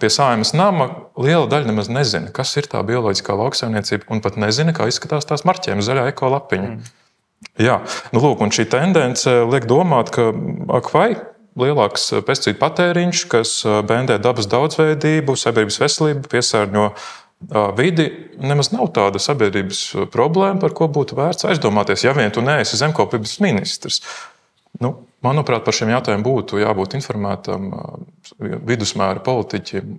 Pie 0.00 0.10
saimnes 0.12 0.54
nama 0.56 0.88
liela 1.20 1.46
daļa 1.52 1.68
nemaz 1.68 1.92
nezina, 1.92 2.32
kas 2.34 2.56
ir 2.56 2.70
tā 2.72 2.80
bioloģiskā 2.88 3.36
lauksaimniecība, 3.36 4.08
un 4.14 4.24
pat 4.24 4.40
nezina, 4.40 4.74
kā 4.76 4.88
izskatās 4.88 5.28
tās 5.28 5.44
marķējuma 5.48 5.84
zaļā 5.84 6.08
ekolapiņa. 6.14 6.72
Mm. 6.72 6.96
Jā, 7.58 7.80
nu, 8.14 8.22
lūk, 8.22 8.42
šī 8.54 8.66
tendence 8.70 9.32
liek 9.50 9.66
domāt, 9.70 10.10
ka 10.14 10.30
ak, 10.78 10.90
vai 10.94 11.08
lielāks 11.58 12.12
pesticīdu 12.26 12.58
patēriņš, 12.60 13.22
kas 13.30 13.54
bendē 13.86 14.18
dabas 14.22 14.46
daudzveidību, 14.50 15.34
sabiedrības 15.38 15.80
veselību, 15.82 16.30
piesārņo 16.30 16.88
vidi, 17.78 18.08
nemaz 18.42 18.72
nav 18.74 18.90
tāda 18.94 19.22
sabiedrības 19.22 19.82
problēma, 20.14 20.58
par 20.62 20.74
ko 20.74 20.88
būtu 20.90 21.18
vērts 21.18 21.46
aizdomāties, 21.50 22.06
ja 22.06 22.14
vien 22.16 22.30
tu 22.34 22.42
neesi 22.46 22.78
zemkopības 22.78 23.38
ministrs. 23.42 24.02
Nu, 24.82 24.94
manuprāt, 25.24 25.64
par 25.66 25.74
šiem 25.74 25.90
jautājumiem 25.94 26.26
būtu 26.26 26.62
jābūt 26.62 26.98
informētam 26.98 27.70
vidusmēra 28.38 29.22
politiķim 29.26 29.96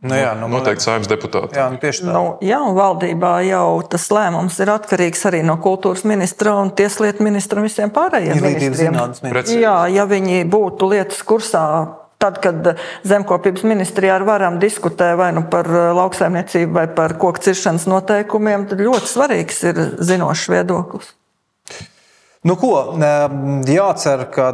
Nu, 0.00 0.16
jā, 0.16 0.30
nu, 0.38 0.46
Noteikti 0.48 0.86
saimnes 0.86 1.08
deputāti. 1.10 1.58
Jā, 1.58 1.66
nu, 1.68 1.76
tieši 1.80 2.06
tā. 2.06 2.12
Nu, 2.14 2.22
jā, 2.40 2.56
un 2.64 2.72
valdībā 2.72 3.34
jau 3.44 3.82
tas 3.92 4.06
lēmums 4.08 4.56
ir 4.64 4.72
atkarīgs 4.72 5.26
arī 5.28 5.42
no 5.44 5.58
kultūras 5.60 6.06
ministra 6.08 6.54
un 6.56 6.70
tieslietu 6.72 7.26
ministra 7.26 7.60
un 7.60 7.68
visiem 7.68 7.92
pārējiem 7.92 8.40
ministriem. 8.40 8.96
Jā, 9.60 9.74
ja 9.92 10.06
viņi 10.08 10.46
būtu 10.48 10.88
lietas 10.94 11.20
kursā. 11.28 11.64
Tad, 12.20 12.36
kad 12.44 12.74
zemkopības 13.08 13.62
ministrijā 13.64 14.18
ar 14.18 14.24
varam 14.28 14.58
diskutē 14.60 15.14
vai 15.16 15.30
nu 15.32 15.46
par 15.52 15.68
uh, 15.72 15.86
lauksaimniecību 15.96 16.76
vai 16.76 16.84
par 16.92 17.14
koku 17.20 17.40
ciršanas 17.46 17.86
noteikumiem, 17.88 18.66
tad 18.68 18.82
ļoti 18.84 19.08
svarīgs 19.08 19.62
ir 19.70 19.80
zinošs 20.04 20.50
viedoklis. 20.52 21.14
Nu, 22.44 22.56
ko, 22.60 22.74
jācer, 23.68 24.26
ka 24.32 24.50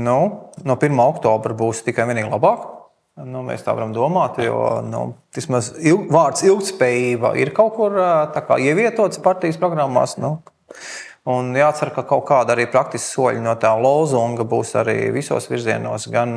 nu, 0.00 0.18
no 0.64 0.76
1. 0.76 1.00
oktobra 1.04 1.56
būs 1.56 1.80
tikai 1.84 2.08
vienīgi 2.08 2.32
labāk. 2.32 2.83
Nu, 3.14 3.44
mēs 3.46 3.62
tā 3.62 3.70
varam 3.76 3.92
domāt, 3.94 4.40
jo 4.42 4.58
nu, 4.82 5.04
vismaz 5.36 5.70
ilg, 5.78 6.08
vārds 6.10 6.42
ilgspējība 6.48 7.36
ir 7.38 7.52
kaut 7.54 7.76
kur 7.76 7.94
kā, 8.34 8.58
ievietots 8.58 9.22
partijas 9.22 9.58
programmās. 9.62 10.16
Nu. 10.18 10.40
Un 11.30 11.54
jācer, 11.56 11.92
ka 11.94 12.02
kaut 12.08 12.26
kāda 12.28 12.56
arī 12.56 12.66
praktiska 12.68 13.06
soļa 13.06 13.44
no 13.44 13.54
tā 13.62 13.70
lozunga 13.78 14.44
būs 14.44 14.74
arī 14.82 14.98
visos 15.14 15.46
virzienos, 15.48 16.08
gan 16.12 16.34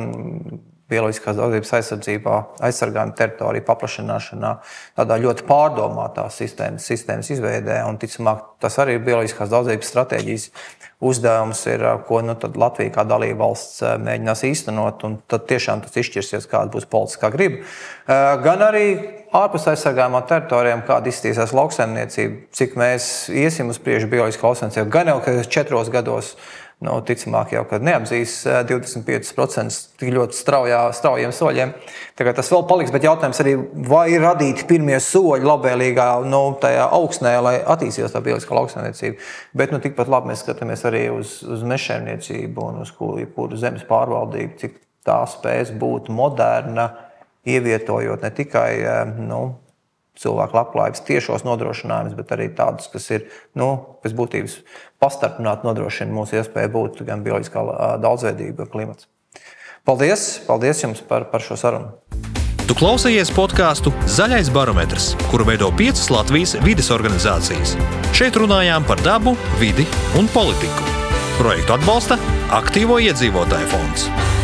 bioloģiskās 0.88 1.36
daudzības 1.36 1.72
aizsardzībā, 1.78 2.36
aizsargājuma 2.64 3.16
teritoriju 3.18 3.64
paplašināšanā, 3.66 4.52
tādā 4.96 5.18
ļoti 5.20 5.44
pārdomātā 5.48 6.24
sistēmas, 6.32 6.86
sistēmas 6.88 7.28
izveidē. 7.34 7.82
Un, 7.88 7.98
ticamāk, 8.00 8.44
tas 8.62 8.78
arī 8.80 8.96
ir 8.96 9.04
bioloģiskās 9.04 9.52
daudzības 9.52 9.92
stratēģijas 9.92 10.48
uzdevums 10.98 11.60
ir, 11.70 11.84
ko 12.08 12.20
nu, 12.26 12.34
Latvija 12.58 12.90
kā 12.96 13.04
dalība 13.06 13.44
valsts 13.44 13.82
mēģinās 14.02 14.42
īstenot. 14.48 15.04
Tad 15.30 15.46
tiešām 15.50 15.84
tas 15.84 15.98
izšķirsies, 16.02 16.48
kāda 16.50 16.72
būs 16.74 16.88
politiskā 16.90 17.30
griba. 17.34 17.62
Gan 18.42 18.64
arī 18.66 18.86
ārpus 19.38 19.68
aizsargājumā 19.70 20.24
teritorijām, 20.26 20.82
kāda 20.88 21.12
izskatīsies 21.12 21.54
lauksaimniecība, 21.54 22.48
cik 22.58 22.78
mēs 22.80 23.28
iesim 23.30 23.70
uz 23.70 23.78
priekšu 23.84 24.10
bioloģiskā 24.10 24.50
lauksaimniecība. 24.50 24.90
Gan 24.96 25.12
jau, 25.12 25.20
ka 25.22 25.36
četros 25.46 25.92
gados 25.94 26.34
nu, 26.84 26.94
ticamāk, 27.02 27.52
jau 27.56 27.64
kad 27.66 27.82
neapdzīs 27.82 28.34
25% 28.68 29.78
tik 29.98 30.12
ļoti 30.14 30.36
straujā, 30.38 30.80
straujiem 30.94 31.32
soļiem. 31.34 31.72
Tagad 32.18 32.38
tas 32.38 32.50
vēl 32.52 32.62
paliks, 32.70 32.92
bet 32.94 33.06
jautājums 33.06 33.42
arī, 33.42 33.56
vai 33.88 34.04
ir 34.12 34.22
radīti 34.22 34.66
pirmie 34.68 35.00
soļi 35.02 35.48
labvēlīgā 35.48 36.08
nu, 36.30 36.42
augsnē, 36.86 37.34
lai 37.42 37.56
attīstītos 37.74 38.14
tā 38.14 38.22
bioloģiskā 38.22 38.58
lauksaimniecība. 38.60 39.28
Bet 39.58 39.74
nu, 39.74 39.82
tikpat 39.82 40.10
labi 40.12 40.30
mēs 40.30 40.44
skatāmies 40.46 40.86
arī 40.86 41.08
uz, 41.14 41.40
uz 41.42 41.66
mežsaimniecību 41.66 42.70
un 42.70 42.82
uz 42.84 42.94
kuru 42.94 43.58
zemes 43.58 43.86
pārvaldību, 43.88 44.58
cik 44.62 44.78
tā 45.08 45.22
spēs 45.30 45.74
būt 45.78 46.12
moderna, 46.14 46.92
ievietojot 47.48 48.22
ne 48.22 48.30
tikai 48.38 48.70
nu, 49.18 49.42
cilvēku 50.22 50.58
labklājības 50.58 51.04
tiešos 51.08 51.44
nodrošinājumus, 51.46 52.16
bet 52.18 52.34
arī 52.36 52.48
tādus, 52.56 52.90
kas 52.92 53.08
ir 53.14 53.28
nu, 53.58 53.70
pēc 54.02 54.16
būtības 54.18 54.58
pastarpināti 55.02 55.68
nodrošina 55.68 56.14
mūsu 56.14 56.40
iespēju 56.40 56.74
būt 56.74 57.04
gan 57.08 57.22
bioloģiskā 57.26 57.64
daudzveidība, 58.02 58.64
gan 58.64 58.72
klimats. 58.74 59.08
Paldies, 59.88 60.30
paldies 60.46 60.82
jums 60.84 61.00
par, 61.08 61.30
par 61.32 61.44
šo 61.44 61.56
sarunu. 61.56 61.94
Tu 62.68 62.74
klausījies 62.76 63.30
podkāstu 63.32 63.88
Zaļais 64.12 64.50
barometrs, 64.52 65.14
kuru 65.30 65.46
veido 65.48 65.70
piecas 65.72 66.10
Latvijas 66.12 66.52
vides 66.60 66.90
organizācijas. 66.92 67.78
Šeit 68.12 68.36
runājām 68.36 68.84
par 68.84 69.00
dabu, 69.00 69.32
vidi 69.56 69.88
un 70.20 70.28
politiku. 70.34 70.92
Projektu 71.38 71.78
atbalsta 71.78 72.20
Aktīvo 72.58 73.00
iedzīvotāju 73.08 73.72
fonds. 73.72 74.36